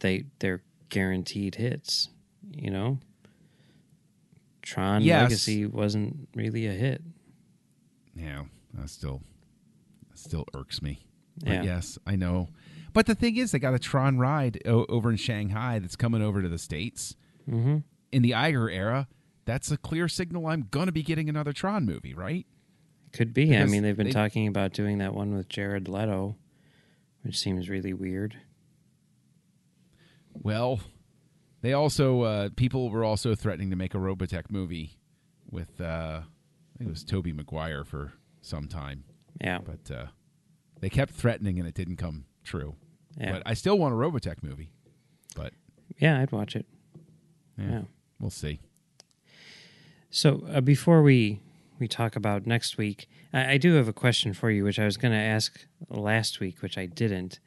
they 0.00 0.24
they're 0.38 0.62
guaranteed 0.88 1.56
hits. 1.56 2.08
You 2.50 2.70
know, 2.70 2.98
Tron 4.66 5.02
Yes. 5.02 5.22
Legacy 5.22 5.64
wasn't 5.64 6.28
really 6.34 6.66
a 6.66 6.72
hit. 6.72 7.00
Yeah, 8.16 8.46
that 8.74 8.90
still 8.90 9.22
that 10.10 10.18
still 10.18 10.44
irks 10.54 10.82
me. 10.82 11.06
But 11.38 11.48
Yeah. 11.52 11.62
yes, 11.62 11.98
I 12.06 12.16
know. 12.16 12.48
But 12.92 13.06
the 13.06 13.14
thing 13.14 13.36
is, 13.36 13.52
they 13.52 13.58
got 13.58 13.74
a 13.74 13.78
Tron 13.78 14.18
ride 14.18 14.60
o- 14.66 14.86
over 14.86 15.10
in 15.10 15.16
Shanghai 15.16 15.78
that's 15.78 15.94
coming 15.96 16.20
over 16.22 16.42
to 16.42 16.48
the 16.48 16.58
states 16.58 17.14
hmm 17.48 17.78
in 18.10 18.22
the 18.22 18.32
Iger 18.32 18.72
era. 18.72 19.06
That's 19.44 19.70
a 19.70 19.76
clear 19.76 20.08
signal 20.08 20.46
I'm 20.46 20.66
gonna 20.70 20.92
be 20.92 21.02
getting 21.04 21.28
another 21.28 21.52
Tron 21.52 21.84
movie, 21.86 22.14
right? 22.14 22.44
Could 23.12 23.32
be. 23.32 23.56
I 23.56 23.66
mean, 23.66 23.82
they've 23.84 23.96
been 23.96 24.06
they- 24.08 24.12
talking 24.12 24.48
about 24.48 24.72
doing 24.72 24.98
that 24.98 25.14
one 25.14 25.32
with 25.34 25.48
Jared 25.48 25.86
Leto, 25.88 26.36
which 27.22 27.38
seems 27.38 27.68
really 27.68 27.92
weird. 27.92 28.36
Well, 30.34 30.80
they 31.62 31.72
also 31.72 32.22
uh, 32.22 32.48
people 32.56 32.90
were 32.90 33.04
also 33.04 33.34
threatening 33.34 33.70
to 33.70 33.76
make 33.76 33.94
a 33.94 33.98
Robotech 33.98 34.50
movie 34.50 34.98
with 35.50 35.80
uh, 35.80 36.20
I 36.22 36.78
think 36.78 36.88
it 36.88 36.92
was 36.92 37.04
Tobey 37.04 37.32
Maguire 37.32 37.84
for 37.84 38.12
some 38.42 38.68
time, 38.68 39.04
Yeah. 39.40 39.58
but 39.64 39.90
uh, 39.94 40.06
they 40.80 40.88
kept 40.90 41.14
threatening 41.14 41.58
and 41.58 41.66
it 41.66 41.74
didn't 41.74 41.96
come 41.96 42.26
true. 42.44 42.74
Yeah. 43.18 43.32
But 43.32 43.42
I 43.46 43.54
still 43.54 43.78
want 43.78 43.94
a 43.94 43.96
Robotech 43.96 44.42
movie. 44.42 44.70
But 45.34 45.52
Yeah, 45.98 46.20
I'd 46.20 46.32
watch 46.32 46.54
it. 46.56 46.66
yeah, 47.58 47.68
Yeah. 47.70 47.82
we'll 48.20 48.30
see. 48.30 48.60
So 50.10 50.46
uh, 50.52 50.60
before 50.60 51.02
we 51.02 51.40
we 51.78 51.88
talk 51.88 52.16
about 52.16 52.46
next 52.46 52.78
week, 52.78 53.06
I, 53.34 53.52
I 53.52 53.56
do 53.58 53.74
have 53.74 53.86
a 53.88 53.92
question 53.92 54.32
for 54.32 54.50
you, 54.50 54.64
which 54.64 54.78
I 54.78 54.84
was 54.86 54.96
going 54.96 55.12
to 55.12 55.18
ask 55.18 55.66
last 55.90 56.40
week, 56.40 56.62
which 56.62 56.78
I 56.78 56.86
didn't. 56.86 57.38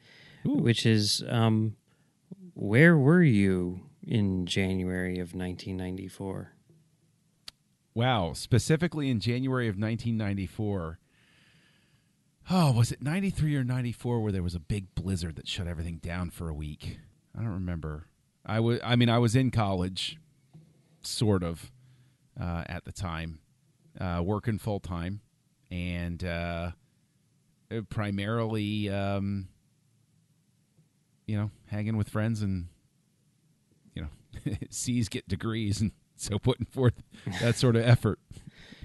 Which 0.44 0.86
is, 0.86 1.22
um, 1.28 1.76
where 2.54 2.96
were 2.96 3.22
you 3.22 3.80
in 4.06 4.46
January 4.46 5.14
of 5.14 5.34
1994? 5.34 6.52
Wow, 7.94 8.32
specifically 8.34 9.10
in 9.10 9.20
January 9.20 9.66
of 9.66 9.74
1994. 9.74 10.98
Oh, 12.50 12.72
was 12.72 12.92
it 12.92 13.02
93 13.02 13.56
or 13.56 13.64
94 13.64 14.20
where 14.20 14.32
there 14.32 14.42
was 14.42 14.54
a 14.54 14.60
big 14.60 14.94
blizzard 14.94 15.36
that 15.36 15.48
shut 15.48 15.66
everything 15.66 15.98
down 15.98 16.30
for 16.30 16.48
a 16.48 16.54
week? 16.54 16.98
I 17.36 17.42
don't 17.42 17.52
remember. 17.52 18.06
I 18.44 18.60
was 18.60 18.80
I 18.82 18.96
mean 18.96 19.08
I 19.08 19.18
was 19.18 19.36
in 19.36 19.50
college 19.50 20.18
sort 21.02 21.42
of 21.42 21.70
uh, 22.40 22.64
at 22.66 22.84
the 22.84 22.92
time, 22.92 23.40
uh, 24.00 24.22
working 24.24 24.58
full 24.58 24.80
time 24.80 25.20
and 25.70 26.24
uh, 26.24 26.70
primarily 27.90 28.88
um, 28.88 29.48
you 31.26 31.36
know, 31.36 31.50
hanging 31.66 31.96
with 31.96 32.08
friends 32.08 32.42
and 32.42 32.66
C's 34.70 35.08
get 35.08 35.28
degrees 35.28 35.80
and 35.80 35.92
so 36.16 36.38
putting 36.38 36.66
forth 36.66 36.94
that 37.40 37.56
sort 37.56 37.76
of 37.76 37.82
effort. 37.82 38.18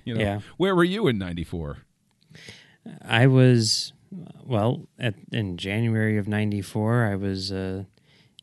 You 0.03 0.15
know, 0.15 0.21
Yeah. 0.21 0.39
where 0.57 0.75
were 0.75 0.83
you 0.83 1.07
in 1.07 1.17
'94? 1.17 1.77
I 3.03 3.25
was, 3.27 3.93
well, 4.43 4.87
at, 4.99 5.15
in 5.31 5.57
January 5.57 6.17
of 6.17 6.27
94, 6.27 7.05
I 7.05 7.15
was 7.15 7.51
uh, 7.51 7.85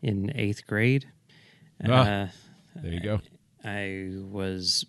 in 0.03 0.33
eighth 0.35 0.67
grade. 0.67 1.07
Ah. 1.85 1.91
Uh, 1.93 2.29
There 2.75 2.93
you 2.93 3.01
go. 3.01 3.21
I 3.65 4.09
was 4.29 4.87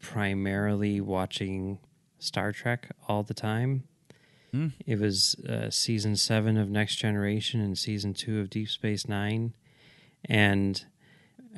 primarily 0.00 1.00
watching 1.00 1.78
Star 2.18 2.50
Trek 2.52 2.88
all 3.06 3.22
the 3.22 3.34
time. 3.34 3.84
Hmm. 4.50 4.68
It 4.86 4.98
was 4.98 5.36
uh, 5.48 5.70
season 5.70 6.16
seven 6.16 6.56
of 6.56 6.68
Next 6.70 6.96
Generation 6.96 7.60
and 7.60 7.76
season 7.78 8.14
two 8.14 8.40
of 8.40 8.50
Deep 8.50 8.68
Space 8.70 9.06
Nine. 9.06 9.54
And 10.24 10.84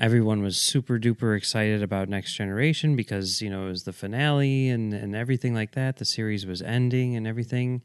everyone 0.00 0.42
was 0.42 0.56
super 0.56 0.98
duper 0.98 1.36
excited 1.36 1.82
about 1.82 2.08
Next 2.08 2.32
Generation 2.32 2.96
because, 2.96 3.42
you 3.42 3.50
know, 3.50 3.66
it 3.66 3.70
was 3.70 3.84
the 3.84 3.92
finale 3.92 4.70
and, 4.70 4.94
and 4.94 5.14
everything 5.14 5.54
like 5.54 5.72
that. 5.72 5.98
The 5.98 6.06
series 6.06 6.46
was 6.46 6.62
ending 6.62 7.14
and 7.16 7.26
everything. 7.26 7.82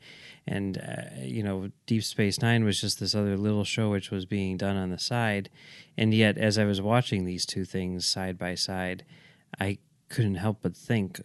And, 0.47 0.77
uh, 0.77 1.21
you 1.21 1.43
know, 1.43 1.71
Deep 1.85 2.03
Space 2.05 2.41
Nine 2.41 2.63
was 2.63 2.79
just 2.79 3.01
this 3.01 3.13
other 3.13 3.35
little 3.35 3.65
show 3.65 3.91
which 3.91 4.11
was 4.11 4.25
being 4.25 4.55
done 4.55 4.77
on 4.77 4.91
the 4.91 4.97
side. 4.97 5.49
And 5.97 6.13
yet, 6.13 6.37
as 6.37 6.57
I 6.57 6.63
was 6.63 6.81
watching 6.81 7.25
these 7.25 7.45
two 7.45 7.65
things 7.65 8.07
side 8.07 8.37
by 8.37 8.55
side, 8.55 9.03
I 9.59 9.79
couldn't 10.07 10.35
help 10.35 10.59
but 10.61 10.77
think, 10.77 11.21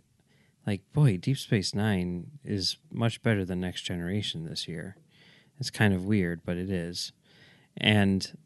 like, 0.66 0.82
boy, 0.92 1.18
Deep 1.18 1.38
Space 1.38 1.72
Nine 1.72 2.32
is 2.44 2.78
much 2.90 3.22
better 3.22 3.44
than 3.44 3.60
Next 3.60 3.82
Generation 3.82 4.44
this 4.44 4.66
year. 4.66 4.96
It's 5.60 5.70
kind 5.70 5.94
of 5.94 6.04
weird, 6.04 6.40
but 6.44 6.56
it 6.56 6.68
is. 6.68 7.12
And 7.76 8.36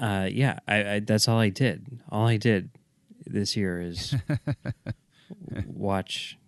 uh, 0.00 0.28
yeah, 0.30 0.58
I, 0.66 0.94
I, 0.94 1.00
that's 1.00 1.28
all 1.28 1.38
I 1.38 1.50
did. 1.50 2.00
All 2.10 2.26
I 2.26 2.38
did 2.38 2.70
this 3.26 3.56
year 3.56 3.80
is 3.80 4.14
watch 5.66 6.38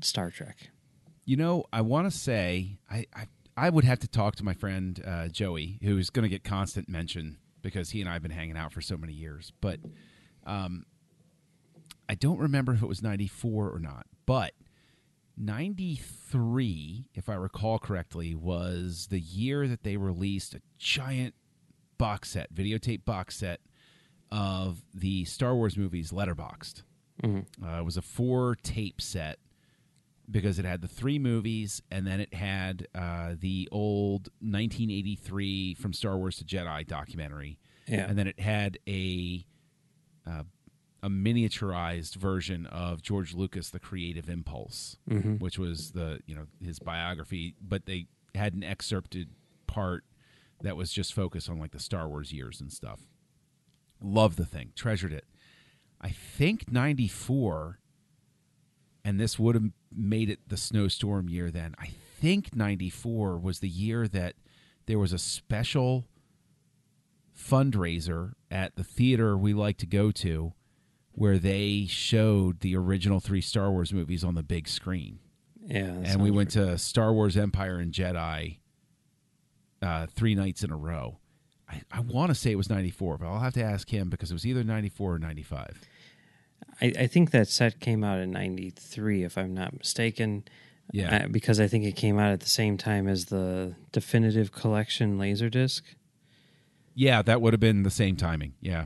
Star 0.00 0.30
Trek. 0.30 0.70
You 1.26 1.36
know, 1.36 1.64
I 1.72 1.82
want 1.82 2.10
to 2.10 2.16
say 2.16 2.78
I, 2.90 3.06
I 3.14 3.26
I 3.56 3.70
would 3.70 3.84
have 3.84 3.98
to 4.00 4.08
talk 4.08 4.36
to 4.36 4.44
my 4.44 4.54
friend 4.54 5.02
uh, 5.06 5.28
Joey, 5.28 5.78
who's 5.82 6.10
going 6.10 6.24
to 6.24 6.28
get 6.28 6.44
constant 6.44 6.88
mention 6.88 7.38
because 7.62 7.90
he 7.90 8.00
and 8.00 8.08
I 8.08 8.14
have 8.14 8.22
been 8.22 8.30
hanging 8.30 8.56
out 8.56 8.72
for 8.72 8.80
so 8.80 8.96
many 8.96 9.12
years. 9.12 9.52
But 9.60 9.80
um, 10.46 10.86
I 12.08 12.14
don't 12.14 12.38
remember 12.38 12.72
if 12.72 12.82
it 12.82 12.86
was 12.86 13.02
'94 13.02 13.70
or 13.70 13.78
not. 13.78 14.06
But 14.24 14.52
'93, 15.36 17.06
if 17.14 17.28
I 17.28 17.34
recall 17.34 17.78
correctly, 17.78 18.34
was 18.34 19.08
the 19.10 19.20
year 19.20 19.68
that 19.68 19.82
they 19.82 19.96
released 19.96 20.54
a 20.54 20.62
giant 20.78 21.34
box 21.98 22.30
set, 22.30 22.52
videotape 22.54 23.04
box 23.04 23.36
set 23.36 23.60
of 24.30 24.82
the 24.94 25.24
Star 25.24 25.54
Wars 25.54 25.76
movies, 25.76 26.10
letterboxed. 26.12 26.82
Uh, 27.24 27.78
it 27.78 27.84
was 27.84 27.96
a 27.96 28.02
four 28.02 28.56
tape 28.62 29.00
set 29.00 29.38
because 30.30 30.58
it 30.58 30.64
had 30.64 30.80
the 30.82 30.88
three 30.88 31.18
movies 31.18 31.80
and 31.90 32.06
then 32.06 32.20
it 32.20 32.34
had 32.34 32.86
uh, 32.94 33.34
the 33.40 33.68
old 33.72 34.28
1983 34.40 35.74
from 35.74 35.92
Star 35.92 36.16
Wars 36.18 36.36
to 36.36 36.44
Jedi 36.44 36.86
documentary, 36.86 37.58
Yeah. 37.86 38.06
and 38.08 38.18
then 38.18 38.26
it 38.26 38.40
had 38.40 38.78
a 38.88 39.44
uh, 40.26 40.42
a 41.02 41.08
miniaturized 41.08 42.16
version 42.16 42.66
of 42.66 43.00
George 43.02 43.32
Lucas, 43.34 43.70
The 43.70 43.78
Creative 43.78 44.28
Impulse, 44.28 44.96
which 45.38 45.58
was 45.58 45.92
the 45.92 46.18
you 46.26 46.34
know 46.34 46.46
his 46.62 46.78
biography, 46.80 47.54
but 47.60 47.86
they 47.86 48.06
had 48.34 48.54
an 48.54 48.64
excerpted 48.64 49.28
part 49.66 50.04
that 50.62 50.76
was 50.76 50.92
just 50.92 51.12
focused 51.14 51.48
on 51.48 51.58
like 51.58 51.72
the 51.72 51.78
Star 51.78 52.08
Wars 52.08 52.32
years 52.32 52.60
and 52.60 52.72
stuff. 52.72 53.00
Love 54.00 54.36
the 54.36 54.44
thing, 54.46 54.72
treasured 54.74 55.12
it. 55.12 55.24
I 56.00 56.10
think 56.10 56.70
94 56.70 57.78
and 59.04 59.20
this 59.20 59.38
would 59.38 59.54
have 59.54 59.70
made 59.94 60.28
it 60.28 60.40
the 60.48 60.56
snowstorm 60.56 61.28
year 61.28 61.48
then. 61.50 61.74
I 61.78 61.90
think 62.20 62.56
94 62.56 63.38
was 63.38 63.60
the 63.60 63.68
year 63.68 64.08
that 64.08 64.34
there 64.86 64.98
was 64.98 65.12
a 65.12 65.18
special 65.18 66.08
fundraiser 67.38 68.32
at 68.50 68.74
the 68.76 68.84
theater 68.84 69.36
we 69.36 69.54
like 69.54 69.76
to 69.78 69.86
go 69.86 70.10
to 70.10 70.54
where 71.12 71.38
they 71.38 71.86
showed 71.88 72.60
the 72.60 72.76
original 72.76 73.20
3 73.20 73.40
Star 73.40 73.70
Wars 73.70 73.92
movies 73.92 74.24
on 74.24 74.34
the 74.34 74.42
big 74.42 74.68
screen. 74.68 75.20
Yeah. 75.64 75.84
and 76.04 76.20
we 76.20 76.30
went 76.30 76.50
to 76.50 76.78
Star 76.78 77.12
Wars 77.12 77.36
Empire 77.36 77.78
and 77.78 77.92
Jedi 77.92 78.58
uh, 79.82 80.06
three 80.06 80.34
nights 80.34 80.62
in 80.64 80.70
a 80.70 80.76
row. 80.76 81.18
I, 81.68 81.82
I 81.90 82.00
want 82.00 82.30
to 82.30 82.34
say 82.34 82.52
it 82.52 82.56
was 82.56 82.70
94, 82.70 83.18
but 83.18 83.26
I'll 83.26 83.40
have 83.40 83.54
to 83.54 83.62
ask 83.62 83.88
him 83.90 84.08
because 84.08 84.30
it 84.30 84.34
was 84.34 84.46
either 84.46 84.62
94 84.62 85.14
or 85.14 85.18
95. 85.18 85.80
I, 86.80 86.92
I 87.00 87.06
think 87.06 87.30
that 87.32 87.48
set 87.48 87.80
came 87.80 88.02
out 88.04 88.18
in 88.18 88.30
'93, 88.30 89.24
if 89.24 89.36
I'm 89.36 89.52
not 89.54 89.76
mistaken. 89.76 90.44
Yeah. 90.92 91.24
Uh, 91.24 91.28
because 91.28 91.58
I 91.58 91.66
think 91.66 91.84
it 91.84 91.96
came 91.96 92.18
out 92.18 92.30
at 92.32 92.40
the 92.40 92.48
same 92.48 92.76
time 92.78 93.08
as 93.08 93.26
the 93.26 93.74
definitive 93.92 94.52
collection 94.52 95.18
Laserdisc. 95.18 95.82
Yeah, 96.94 97.22
that 97.22 97.40
would 97.42 97.52
have 97.52 97.60
been 97.60 97.82
the 97.82 97.90
same 97.90 98.16
timing. 98.16 98.54
Yeah. 98.60 98.84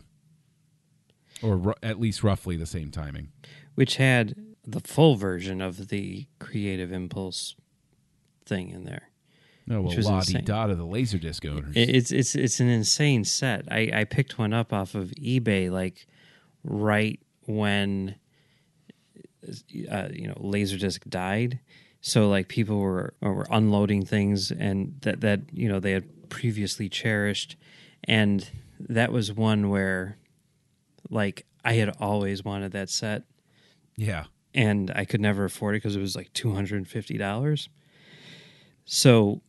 Or 1.43 1.57
ru- 1.57 1.75
at 1.83 2.01
least 2.01 2.25
roughly 2.25 2.57
the 2.57 2.67
same 2.67 2.91
timing. 2.91 3.29
which 3.75 3.97
had 3.97 4.35
the 4.67 4.81
full 4.81 5.17
version 5.17 5.61
of 5.61 5.89
the 5.89 6.27
creative 6.39 6.91
impulse 6.93 7.55
thing 8.45 8.71
in 8.71 8.85
there. 8.85 9.10
Which 9.71 9.99
well, 9.99 10.15
la 10.15 10.21
di 10.23 10.41
da 10.43 10.67
to 10.67 10.75
the 10.75 10.85
Laserdisc 10.87 11.49
owners. 11.49 11.77
It- 11.77 11.89
It's 11.95 12.11
it's 12.11 12.35
it's 12.35 12.59
an 12.61 12.69
insane 12.69 13.25
set. 13.25 13.65
I, 13.71 13.91
I 13.95 14.05
picked 14.05 14.39
one 14.39 14.53
up 14.53 14.73
off 14.73 14.95
of 14.95 15.11
eBay 15.13 15.71
like 15.71 16.07
right 16.65 17.21
when 17.47 18.17
uh, 19.91 20.09
you 20.13 20.27
know 20.29 20.35
Laserdisc 20.41 21.09
died. 21.09 21.61
So 22.01 22.29
like 22.29 22.49
people 22.49 22.79
were 22.79 23.15
were 23.21 23.47
unloading 23.51 24.05
things 24.05 24.51
and 24.51 24.97
that 25.03 25.21
that 25.21 25.41
you 25.53 25.69
know 25.69 25.81
they 25.81 25.93
had 25.93 26.29
previously 26.31 26.89
cherished, 26.89 27.57
and 28.05 28.49
that 28.79 29.13
was 29.13 29.33
one 29.33 29.69
where 29.69 30.17
like 31.11 31.47
I 31.65 31.75
had 31.75 31.91
always 32.01 32.45
wanted 32.45 32.73
that 32.73 32.89
set 32.89 33.25
Yeah. 33.97 34.25
and 34.55 34.91
I 34.95 35.05
could 35.05 35.21
never 35.21 35.45
afford 35.45 35.75
it 35.75 35.79
because 35.79 35.95
it 35.97 36.01
was 36.01 36.17
like 36.17 36.33
two 36.33 36.55
hundred 36.55 36.77
and 36.79 36.89
fifty 36.89 37.19
dollars. 37.19 37.69
So 38.85 39.43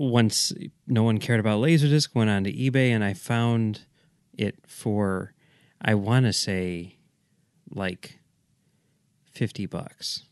once 0.00 0.52
no 0.86 1.02
one 1.02 1.18
cared 1.18 1.40
about 1.40 1.60
Laserdisc, 1.60 2.14
went 2.14 2.30
on 2.30 2.44
to 2.44 2.52
eBay 2.52 2.90
and 2.90 3.02
I 3.04 3.12
found 3.14 3.82
it 4.32 4.56
for 4.66 5.32
I 5.80 5.94
want 5.94 6.26
to 6.26 6.32
say 6.32 6.96
like 7.70 8.18
fifty 9.30 9.66
bucks. 9.66 10.24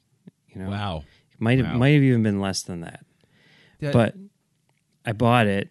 You 0.48 0.62
know, 0.62 0.70
Wow. 0.70 1.04
it 1.32 1.40
might 1.40 1.58
have 1.58 1.68
Wow. 1.68 1.78
might 1.78 1.94
have 1.94 2.02
even 2.02 2.22
been 2.22 2.40
less 2.40 2.62
than 2.62 2.80
that. 2.80 3.04
That- 3.80 3.92
But 3.92 4.14
I 5.04 5.12
bought 5.12 5.46
it 5.46 5.70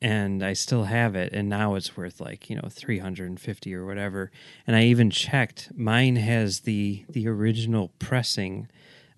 and 0.00 0.42
I 0.42 0.52
still 0.52 0.84
have 0.84 1.14
it 1.14 1.32
and 1.32 1.48
now 1.48 1.74
it's 1.76 1.96
worth 1.96 2.20
like, 2.20 2.50
you 2.50 2.56
know, 2.56 2.68
350 2.68 3.74
or 3.74 3.86
whatever. 3.86 4.30
And 4.66 4.76
I 4.76 4.84
even 4.84 5.10
checked 5.10 5.70
mine 5.76 6.16
has 6.16 6.60
the 6.60 7.04
the 7.08 7.26
original 7.28 7.88
pressing 7.98 8.68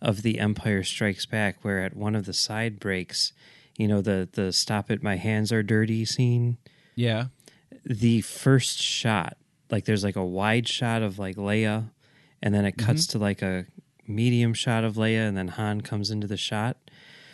of 0.01 0.23
the 0.23 0.39
Empire 0.39 0.83
Strikes 0.83 1.27
Back 1.27 1.65
where 1.65 1.83
at 1.83 1.97
one 1.97 2.15
of 2.15 2.27
the 2.27 2.33
side 2.35 2.79
breaks, 2.79 3.33
you 3.77 3.89
know, 3.89 4.01
the 4.01 4.29
the 4.33 4.53
stop 4.53 4.91
it 4.91 5.03
my 5.03 5.17
hands 5.17 5.53
are 5.53 5.63
dirty 5.63 6.05
scene, 6.05 6.59
yeah. 6.95 7.27
the 7.85 8.21
first 8.21 8.81
shot, 8.81 9.37
like 9.71 9.85
there's 9.85 10.05
like 10.05 10.17
a 10.17 10.25
wide 10.25 10.69
shot 10.69 11.03
of 11.03 11.19
like 11.19 11.37
Leia 11.37 11.91
and 12.43 12.55
then 12.55 12.65
it 12.65 12.77
cuts 12.77 13.07
mm-hmm. 13.07 13.19
to 13.19 13.25
like 13.25 13.43
a 13.43 13.67
medium 14.07 14.55
shot 14.55 14.85
of 14.85 14.95
Leia 14.95 15.27
and 15.27 15.37
then 15.37 15.49
Han 15.49 15.81
comes 15.81 16.11
into 16.11 16.27
the 16.27 16.37
shot 16.37 16.77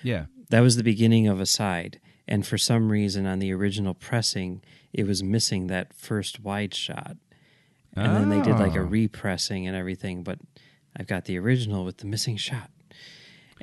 Yeah. 0.03 0.27
that 0.51 0.61
was 0.61 0.77
the 0.77 0.85
beginning 0.85 1.27
of 1.29 1.41
a 1.41 1.47
side 1.47 2.01
and 2.29 2.47
for 2.47 2.57
some 2.57 2.91
reason 2.91 3.27
on 3.27 3.41
the 3.41 3.53
original 3.53 3.93
pressing 3.93 4.63
it 4.93 5.07
was 5.07 5.23
missing 5.23 5.67
that 5.67 5.93
first 5.93 6.41
wide 6.41 6.75
shot 6.75 7.17
and 7.97 8.17
then 8.17 8.29
they 8.31 8.41
did 8.41 8.59
like 8.59 8.77
a 8.77 8.81
Oh. 8.81 8.85
repressing 8.85 9.67
and 9.67 9.77
everything 9.77 10.23
but 10.23 10.39
i've 10.97 11.09
got 11.09 11.25
the 11.25 11.39
original 11.39 11.85
with 11.85 11.99
the 11.99 12.07
missing 12.07 12.37
shot 12.37 12.71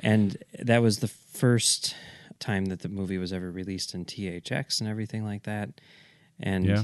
and 0.00 0.36
that 0.60 0.82
was 0.82 0.98
the 0.98 1.08
first 1.08 1.96
time 2.40 2.66
that 2.66 2.80
the 2.80 2.88
movie 2.88 3.18
was 3.18 3.32
ever 3.32 3.50
released 3.50 3.94
in 3.94 4.04
thx 4.04 4.80
and 4.80 4.88
everything 4.88 5.24
like 5.24 5.42
that 5.44 5.80
and 6.38 6.64
Yeah. 6.66 6.82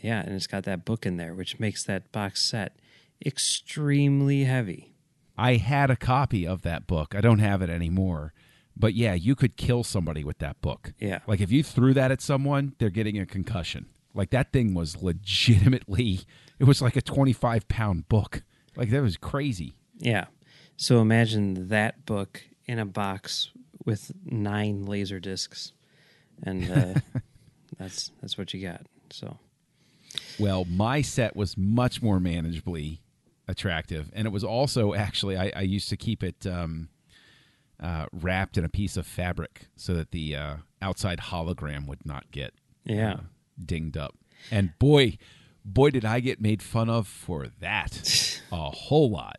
yeah 0.00 0.20
and 0.20 0.34
it's 0.34 0.46
got 0.46 0.64
that 0.64 0.84
book 0.84 1.06
in 1.06 1.16
there 1.16 1.34
which 1.34 1.58
makes 1.60 1.84
that 1.84 2.10
box 2.12 2.42
set 2.42 2.76
extremely 3.24 4.44
heavy 4.44 4.92
I 5.38 5.56
had 5.56 5.90
a 5.90 5.96
copy 5.96 6.46
of 6.46 6.62
that 6.62 6.86
book. 6.86 7.14
I 7.14 7.20
don't 7.20 7.40
have 7.40 7.60
it 7.60 7.68
anymore. 7.68 8.32
But 8.74 8.94
yeah, 8.94 9.12
you 9.12 9.34
could 9.34 9.58
kill 9.58 9.84
somebody 9.84 10.24
with 10.24 10.38
that 10.38 10.62
book. 10.62 10.94
Yeah. 10.98 11.18
Like 11.26 11.42
if 11.42 11.52
you 11.52 11.62
threw 11.62 11.92
that 11.92 12.10
at 12.10 12.22
someone, 12.22 12.74
they're 12.78 12.88
getting 12.88 13.18
a 13.18 13.26
concussion. 13.26 13.84
Like 14.14 14.30
that 14.30 14.50
thing 14.50 14.72
was 14.72 15.02
legitimately, 15.02 16.20
it 16.58 16.64
was 16.64 16.80
like 16.80 16.96
a 16.96 17.02
25 17.02 17.68
pound 17.68 18.08
book. 18.08 18.44
Like 18.76 18.88
that 18.88 19.02
was 19.02 19.18
crazy. 19.18 19.76
Yeah. 19.98 20.24
So 20.78 21.02
imagine 21.02 21.68
that 21.68 22.06
book 22.06 22.42
in 22.64 22.78
a 22.78 22.86
box 22.86 23.50
with 23.86 24.12
nine 24.24 24.84
laser 24.84 25.18
discs, 25.18 25.72
and 26.42 26.70
uh, 26.70 27.00
that's 27.78 28.10
that's 28.20 28.36
what 28.36 28.52
you 28.52 28.60
got. 28.60 28.82
So 29.08 29.38
Well, 30.38 30.66
my 30.66 31.00
set 31.00 31.34
was 31.34 31.56
much 31.56 32.02
more 32.02 32.18
manageably 32.18 32.98
attractive, 33.48 34.10
and 34.12 34.26
it 34.26 34.30
was 34.30 34.44
also 34.44 34.92
actually 34.92 35.38
I, 35.38 35.50
I 35.56 35.62
used 35.62 35.88
to 35.88 35.96
keep 35.96 36.22
it 36.22 36.46
um, 36.46 36.90
uh, 37.80 38.06
wrapped 38.12 38.58
in 38.58 38.64
a 38.64 38.68
piece 38.68 38.96
of 38.96 39.06
fabric 39.06 39.68
so 39.76 39.94
that 39.94 40.10
the 40.10 40.36
uh, 40.36 40.56
outside 40.82 41.18
hologram 41.18 41.86
would 41.86 42.04
not 42.04 42.30
get 42.30 42.52
yeah, 42.84 43.12
uh, 43.12 43.20
dinged 43.64 43.96
up. 43.96 44.14
And 44.50 44.78
boy, 44.78 45.18
boy, 45.64 45.90
did 45.90 46.04
I 46.04 46.20
get 46.20 46.40
made 46.40 46.62
fun 46.62 46.90
of 46.90 47.08
for 47.08 47.46
that 47.60 48.40
a 48.52 48.70
whole 48.70 49.10
lot. 49.10 49.38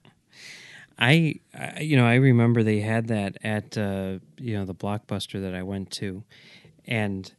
I, 0.99 1.35
I 1.53 1.81
you 1.81 1.95
know 1.97 2.05
I 2.05 2.15
remember 2.15 2.63
they 2.63 2.79
had 2.79 3.07
that 3.07 3.37
at 3.43 3.77
uh, 3.77 4.19
you 4.37 4.57
know 4.57 4.65
the 4.65 4.75
blockbuster 4.75 5.41
that 5.41 5.53
I 5.53 5.63
went 5.63 5.91
to, 5.91 6.23
and 6.85 7.31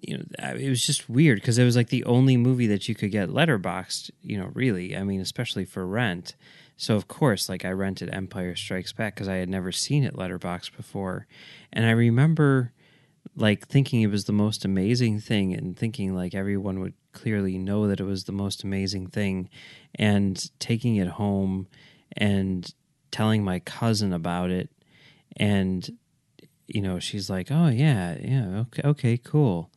you 0.00 0.18
know 0.18 0.24
it 0.54 0.68
was 0.68 0.84
just 0.84 1.08
weird 1.08 1.40
because 1.40 1.58
it 1.58 1.64
was 1.64 1.76
like 1.76 1.88
the 1.88 2.04
only 2.04 2.36
movie 2.36 2.66
that 2.68 2.88
you 2.88 2.94
could 2.94 3.10
get 3.10 3.30
letterboxed. 3.30 4.10
You 4.22 4.38
know, 4.38 4.50
really, 4.54 4.96
I 4.96 5.02
mean, 5.02 5.20
especially 5.20 5.64
for 5.64 5.86
rent. 5.86 6.34
So 6.76 6.96
of 6.96 7.08
course, 7.08 7.48
like 7.48 7.64
I 7.64 7.70
rented 7.70 8.12
Empire 8.12 8.56
Strikes 8.56 8.92
Back 8.92 9.14
because 9.14 9.28
I 9.28 9.36
had 9.36 9.48
never 9.48 9.72
seen 9.72 10.04
it 10.04 10.14
letterboxed 10.14 10.76
before, 10.76 11.26
and 11.72 11.86
I 11.86 11.90
remember 11.90 12.72
like 13.36 13.66
thinking 13.68 14.02
it 14.02 14.10
was 14.10 14.24
the 14.24 14.32
most 14.32 14.64
amazing 14.64 15.20
thing 15.20 15.54
and 15.54 15.76
thinking 15.76 16.14
like 16.14 16.34
everyone 16.34 16.80
would 16.80 16.94
clearly 17.12 17.58
know 17.58 17.86
that 17.86 18.00
it 18.00 18.04
was 18.04 18.24
the 18.24 18.32
most 18.32 18.62
amazing 18.64 19.06
thing 19.06 19.48
and 19.94 20.50
taking 20.58 20.96
it 20.96 21.08
home 21.08 21.66
and 22.16 22.74
telling 23.10 23.44
my 23.44 23.58
cousin 23.60 24.12
about 24.12 24.50
it 24.50 24.70
and 25.36 25.96
you 26.66 26.80
know 26.80 26.98
she's 26.98 27.28
like 27.28 27.48
oh 27.50 27.68
yeah 27.68 28.16
yeah 28.20 28.60
okay 28.60 28.82
okay 28.84 29.16
cool 29.16 29.70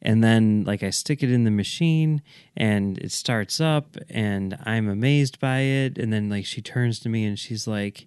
and 0.00 0.22
then 0.22 0.64
like 0.64 0.82
I 0.82 0.90
stick 0.90 1.22
it 1.22 1.30
in 1.30 1.44
the 1.44 1.50
machine 1.50 2.22
and 2.56 2.98
it 2.98 3.12
starts 3.12 3.60
up 3.60 3.96
and 4.08 4.58
I'm 4.64 4.88
amazed 4.88 5.40
by 5.40 5.60
it 5.60 5.98
and 5.98 6.12
then 6.12 6.28
like 6.28 6.46
she 6.46 6.62
turns 6.62 6.98
to 7.00 7.08
me 7.08 7.24
and 7.24 7.38
she's 7.38 7.66
like 7.66 8.06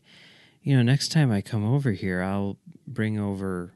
you 0.61 0.75
know 0.75 0.81
next 0.81 1.11
time 1.11 1.31
I 1.31 1.41
come 1.41 1.65
over 1.65 1.91
here 1.91 2.21
I'll 2.21 2.57
bring 2.87 3.19
over 3.19 3.73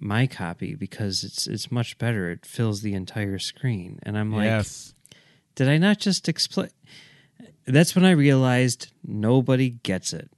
my 0.00 0.26
copy 0.26 0.74
because 0.74 1.22
it's 1.22 1.46
it's 1.46 1.70
much 1.70 1.98
better 1.98 2.30
it 2.30 2.44
fills 2.46 2.82
the 2.82 2.94
entire 2.94 3.38
screen 3.38 4.00
and 4.02 4.18
I'm 4.18 4.32
like 4.32 4.46
yes. 4.46 4.94
did 5.54 5.68
I 5.68 5.78
not 5.78 5.98
just 5.98 6.28
explain? 6.28 6.70
That's 7.66 7.94
when 7.94 8.04
I 8.04 8.12
realized 8.12 8.92
nobody 9.04 9.70
gets 9.70 10.12
it. 10.12 10.30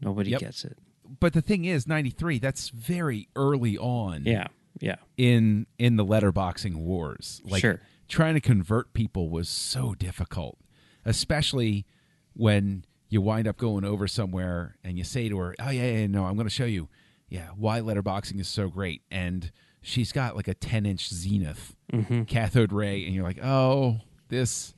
Nobody 0.00 0.30
Yep. 0.32 0.40
gets 0.40 0.64
it. 0.64 0.78
But 1.20 1.32
the 1.32 1.42
thing 1.42 1.64
is, 1.64 1.86
93, 1.86 2.38
that's 2.38 2.68
very 2.70 3.28
early 3.36 3.78
on 3.78 4.24
Yeah, 4.24 4.48
yeah, 4.80 4.96
in 5.16 5.66
in 5.78 5.96
the 5.96 6.04
letterboxing 6.04 6.74
wars. 6.76 7.40
Like 7.44 7.60
Sure. 7.60 7.80
trying 8.08 8.34
to 8.34 8.40
convert 8.40 8.92
people 8.92 9.30
was 9.30 9.48
so 9.48 9.94
difficult, 9.94 10.58
especially 11.04 11.86
when 12.34 12.84
you 13.08 13.20
wind 13.20 13.46
up 13.46 13.56
going 13.58 13.84
over 13.84 14.08
somewhere 14.08 14.76
and 14.82 14.96
you 14.98 15.04
say 15.04 15.28
to 15.28 15.38
her, 15.38 15.54
"Oh 15.60 15.70
yeah, 15.70 15.98
yeah, 15.98 16.06
no, 16.06 16.24
I'm 16.24 16.34
going 16.34 16.46
to 16.46 16.50
show 16.50 16.64
you, 16.64 16.88
yeah, 17.28 17.48
why 17.56 17.80
letterboxing 17.80 18.40
is 18.40 18.48
so 18.48 18.68
great." 18.68 19.02
And 19.10 19.52
she's 19.82 20.12
got 20.12 20.34
like 20.34 20.48
a 20.48 20.54
10 20.54 20.86
inch 20.86 21.08
Zenith 21.10 21.76
mm-hmm. 21.92 22.22
cathode 22.24 22.72
ray, 22.72 23.04
and 23.04 23.14
you're 23.14 23.24
like, 23.24 23.42
"Oh, 23.44 24.00
this 24.28 24.74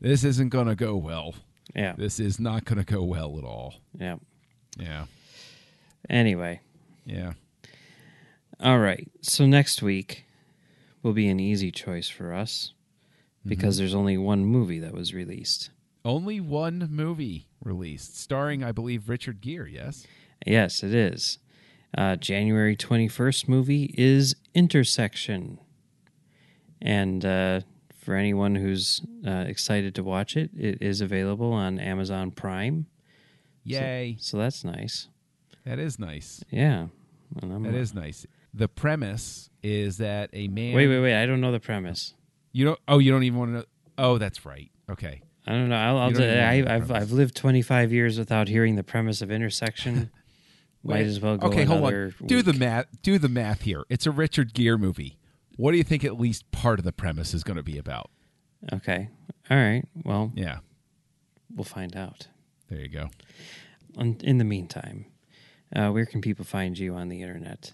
this 0.00 0.24
isn't 0.24 0.48
going 0.50 0.66
to 0.66 0.74
go 0.74 0.96
well. 0.96 1.34
yeah, 1.74 1.94
This 1.96 2.20
is 2.20 2.38
not 2.40 2.64
going 2.64 2.78
to 2.78 2.84
go 2.84 3.02
well 3.02 3.38
at 3.38 3.44
all." 3.44 3.74
yeah. 3.98 4.16
Yeah, 4.78 5.06
Anyway, 6.10 6.60
yeah. 7.06 7.32
all 8.60 8.78
right. 8.78 9.10
So 9.22 9.46
next 9.46 9.82
week 9.82 10.24
will 11.02 11.14
be 11.14 11.28
an 11.28 11.40
easy 11.40 11.70
choice 11.70 12.08
for 12.10 12.34
us 12.34 12.72
because 13.46 13.78
there's 13.78 13.94
only 13.94 14.18
one 14.18 14.44
movie 14.44 14.78
that 14.80 14.92
was 14.92 15.14
released. 15.14 15.70
Only 16.04 16.40
one 16.40 16.88
movie 16.90 17.46
released, 17.64 18.18
starring, 18.20 18.62
I 18.62 18.70
believe, 18.72 19.08
Richard 19.08 19.40
Gere. 19.40 19.70
Yes. 19.72 20.06
Yes, 20.46 20.82
it 20.84 20.92
is. 20.94 21.38
Uh, 21.96 22.16
January 22.16 22.76
21st 22.76 23.48
movie 23.48 23.94
is 23.96 24.36
Intersection. 24.54 25.58
And 26.82 27.24
uh, 27.24 27.60
for 28.06 28.14
anyone 28.14 28.54
who's 28.54 29.02
uh, 29.26 29.44
excited 29.48 29.96
to 29.96 30.04
watch 30.04 30.36
it, 30.36 30.50
it 30.56 30.80
is 30.80 31.00
available 31.00 31.52
on 31.52 31.80
Amazon 31.80 32.30
Prime. 32.30 32.86
Yay! 33.64 34.16
So 34.20 34.38
that's 34.38 34.62
nice. 34.64 35.08
that 35.64 35.80
is 35.80 35.98
nice. 35.98 36.44
Yeah. 36.48 36.86
And 37.42 37.52
I'm, 37.52 37.64
That 37.64 37.74
is 37.74 37.92
nice. 37.92 38.24
The 38.54 38.68
premise 38.68 39.50
is 39.60 39.98
that 39.98 40.30
a 40.32 40.46
man. 40.46 40.76
Wait, 40.76 40.86
wait, 40.86 41.00
wait. 41.00 41.20
I 41.20 41.26
don't 41.26 41.40
know 41.40 41.50
the 41.50 41.58
premise. 41.58 42.14
You 42.52 42.64
don't. 42.66 42.78
Oh, 42.86 42.98
you 43.00 43.10
don't 43.10 43.24
even 43.24 43.40
want 43.40 43.50
to 43.50 43.54
know. 43.58 43.64
Oh, 43.98 44.18
that's 44.18 44.46
right. 44.46 44.70
Okay. 44.88 45.22
I 45.44 45.50
don't 45.52 45.68
know. 45.68 45.76
I'll, 45.76 45.98
I'll 45.98 46.08
You 46.10 46.14
don't 46.14 46.22
d- 46.22 46.28
even 46.28 46.64
know 46.64 46.74
I, 46.74 46.78
the 46.78 46.94
I've 46.94 47.10
lived 47.10 47.34
25 47.34 47.92
years 47.92 48.20
without 48.20 48.46
hearing 48.46 48.76
the 48.76 48.84
premise 48.84 49.20
of 49.20 49.32
Intersection. 49.32 50.10
Might 50.84 51.06
as 51.06 51.18
well 51.18 51.36
go 51.36 51.48
Okay, 51.48 51.64
hold 51.64 51.82
on. 51.82 52.14
Do 52.24 52.42
the 52.42 52.52
math. 52.52 52.86
Do 53.02 53.18
the 53.18 53.28
math 53.28 53.62
here. 53.62 53.84
It's 53.88 54.06
a 54.06 54.12
Richard 54.12 54.54
Gere 54.54 54.76
movie. 54.76 55.18
What 55.56 55.72
do 55.72 55.78
you 55.78 55.84
think? 55.84 56.04
At 56.04 56.18
least 56.18 56.50
part 56.50 56.78
of 56.78 56.84
the 56.84 56.92
premise 56.92 57.34
is 57.34 57.42
going 57.44 57.56
to 57.56 57.62
be 57.62 57.78
about. 57.78 58.10
Okay. 58.72 59.08
All 59.50 59.56
right. 59.56 59.84
Well, 60.04 60.32
Yeah. 60.34 60.58
we'll 61.54 61.64
find 61.64 61.96
out. 61.96 62.28
There 62.68 62.80
you 62.80 62.88
go. 62.88 63.10
In 63.98 64.38
the 64.38 64.44
meantime, 64.44 65.06
uh, 65.74 65.90
where 65.90 66.04
can 66.06 66.20
people 66.20 66.44
find 66.44 66.78
you 66.78 66.94
on 66.94 67.08
the 67.08 67.22
internet? 67.22 67.72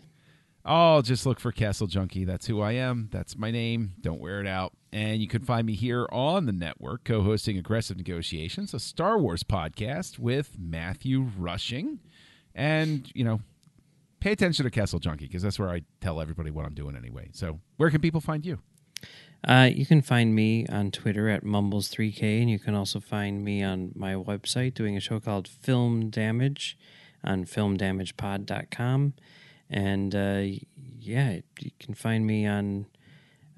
Oh, 0.64 1.02
just 1.02 1.26
look 1.26 1.40
for 1.40 1.50
Castle 1.50 1.88
Junkie. 1.88 2.24
That's 2.24 2.46
who 2.46 2.60
I 2.60 2.72
am. 2.72 3.08
That's 3.10 3.36
my 3.36 3.50
name. 3.50 3.94
Don't 4.00 4.20
wear 4.20 4.40
it 4.40 4.46
out. 4.46 4.72
And 4.92 5.20
you 5.20 5.26
can 5.26 5.42
find 5.42 5.66
me 5.66 5.74
here 5.74 6.06
on 6.12 6.46
the 6.46 6.52
network 6.52 7.02
co 7.02 7.22
hosting 7.22 7.58
Aggressive 7.58 7.96
Negotiations, 7.96 8.72
a 8.72 8.78
Star 8.78 9.18
Wars 9.18 9.42
podcast 9.42 10.20
with 10.20 10.56
Matthew 10.60 11.22
Rushing. 11.36 11.98
And, 12.54 13.10
you 13.14 13.24
know, 13.24 13.40
pay 14.22 14.30
attention 14.30 14.64
to 14.64 14.70
Castle 14.70 15.00
Junkie 15.00 15.26
because 15.26 15.42
that's 15.42 15.58
where 15.58 15.68
I 15.68 15.82
tell 16.00 16.20
everybody 16.20 16.52
what 16.52 16.64
I'm 16.64 16.74
doing 16.74 16.96
anyway. 16.96 17.30
So, 17.32 17.58
where 17.76 17.90
can 17.90 18.00
people 18.00 18.20
find 18.20 18.46
you? 18.46 18.60
Uh, 19.46 19.68
you 19.74 19.84
can 19.84 20.00
find 20.00 20.32
me 20.32 20.64
on 20.68 20.92
Twitter 20.92 21.28
at 21.28 21.42
Mumbles3K, 21.42 22.40
and 22.40 22.48
you 22.48 22.60
can 22.60 22.76
also 22.76 23.00
find 23.00 23.44
me 23.44 23.64
on 23.64 23.90
my 23.96 24.14
website 24.14 24.74
doing 24.74 24.96
a 24.96 25.00
show 25.00 25.18
called 25.18 25.48
Film 25.48 26.08
Damage 26.08 26.78
on 27.24 27.44
filmdamagepod.com. 27.44 29.14
And 29.68 30.14
uh, 30.14 30.42
yeah, 31.00 31.40
you 31.58 31.70
can 31.80 31.94
find 31.94 32.24
me 32.24 32.46
on 32.46 32.86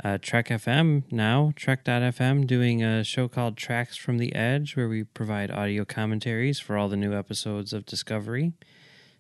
uh, 0.02 0.16
Trek 0.22 0.48
FM 0.48 1.02
now, 1.12 1.52
Trek.fm, 1.56 2.46
doing 2.46 2.82
a 2.82 3.04
show 3.04 3.28
called 3.28 3.58
Tracks 3.58 3.98
from 3.98 4.16
the 4.16 4.34
Edge, 4.34 4.76
where 4.76 4.88
we 4.88 5.04
provide 5.04 5.50
audio 5.50 5.84
commentaries 5.84 6.58
for 6.58 6.78
all 6.78 6.88
the 6.88 6.96
new 6.96 7.12
episodes 7.12 7.74
of 7.74 7.84
Discovery. 7.84 8.54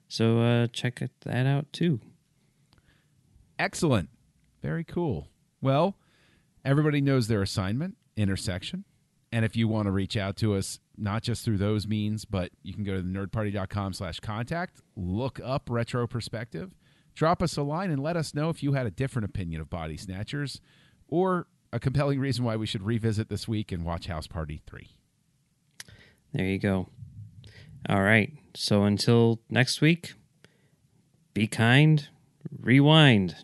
So 0.08 0.40
uh, 0.40 0.66
check 0.68 1.02
that 1.24 1.46
out 1.46 1.72
too. 1.72 2.00
Excellent. 3.58 4.08
Very 4.62 4.84
cool. 4.84 5.28
Well, 5.60 5.96
everybody 6.64 7.00
knows 7.00 7.28
their 7.28 7.42
assignment, 7.42 7.96
intersection. 8.16 8.84
And 9.32 9.44
if 9.44 9.56
you 9.56 9.66
want 9.66 9.86
to 9.86 9.90
reach 9.90 10.16
out 10.16 10.36
to 10.36 10.54
us, 10.54 10.78
not 10.96 11.22
just 11.22 11.44
through 11.44 11.58
those 11.58 11.88
means, 11.88 12.24
but 12.24 12.52
you 12.62 12.72
can 12.72 12.84
go 12.84 12.96
to 12.96 13.02
nerdparty.com 13.02 13.92
slash 13.92 14.20
contact, 14.20 14.80
look 14.94 15.40
up 15.42 15.68
Retro 15.68 16.06
Perspective, 16.06 16.74
drop 17.14 17.42
us 17.42 17.56
a 17.56 17.62
line, 17.62 17.90
and 17.90 18.00
let 18.00 18.16
us 18.16 18.32
know 18.32 18.48
if 18.48 18.62
you 18.62 18.74
had 18.74 18.86
a 18.86 18.92
different 18.92 19.24
opinion 19.26 19.60
of 19.60 19.68
Body 19.68 19.96
Snatchers 19.96 20.60
or 21.08 21.48
a 21.72 21.80
compelling 21.80 22.20
reason 22.20 22.44
why 22.44 22.54
we 22.54 22.66
should 22.66 22.84
revisit 22.84 23.28
this 23.28 23.48
week 23.48 23.72
and 23.72 23.84
watch 23.84 24.06
House 24.06 24.28
Party 24.28 24.62
3. 24.68 24.88
There 26.32 26.46
you 26.46 26.58
go. 26.58 26.88
All 27.88 28.02
right. 28.02 28.32
So 28.54 28.84
until 28.84 29.40
next 29.50 29.80
week, 29.80 30.14
be 31.34 31.46
kind, 31.48 32.08
rewind. 32.60 33.36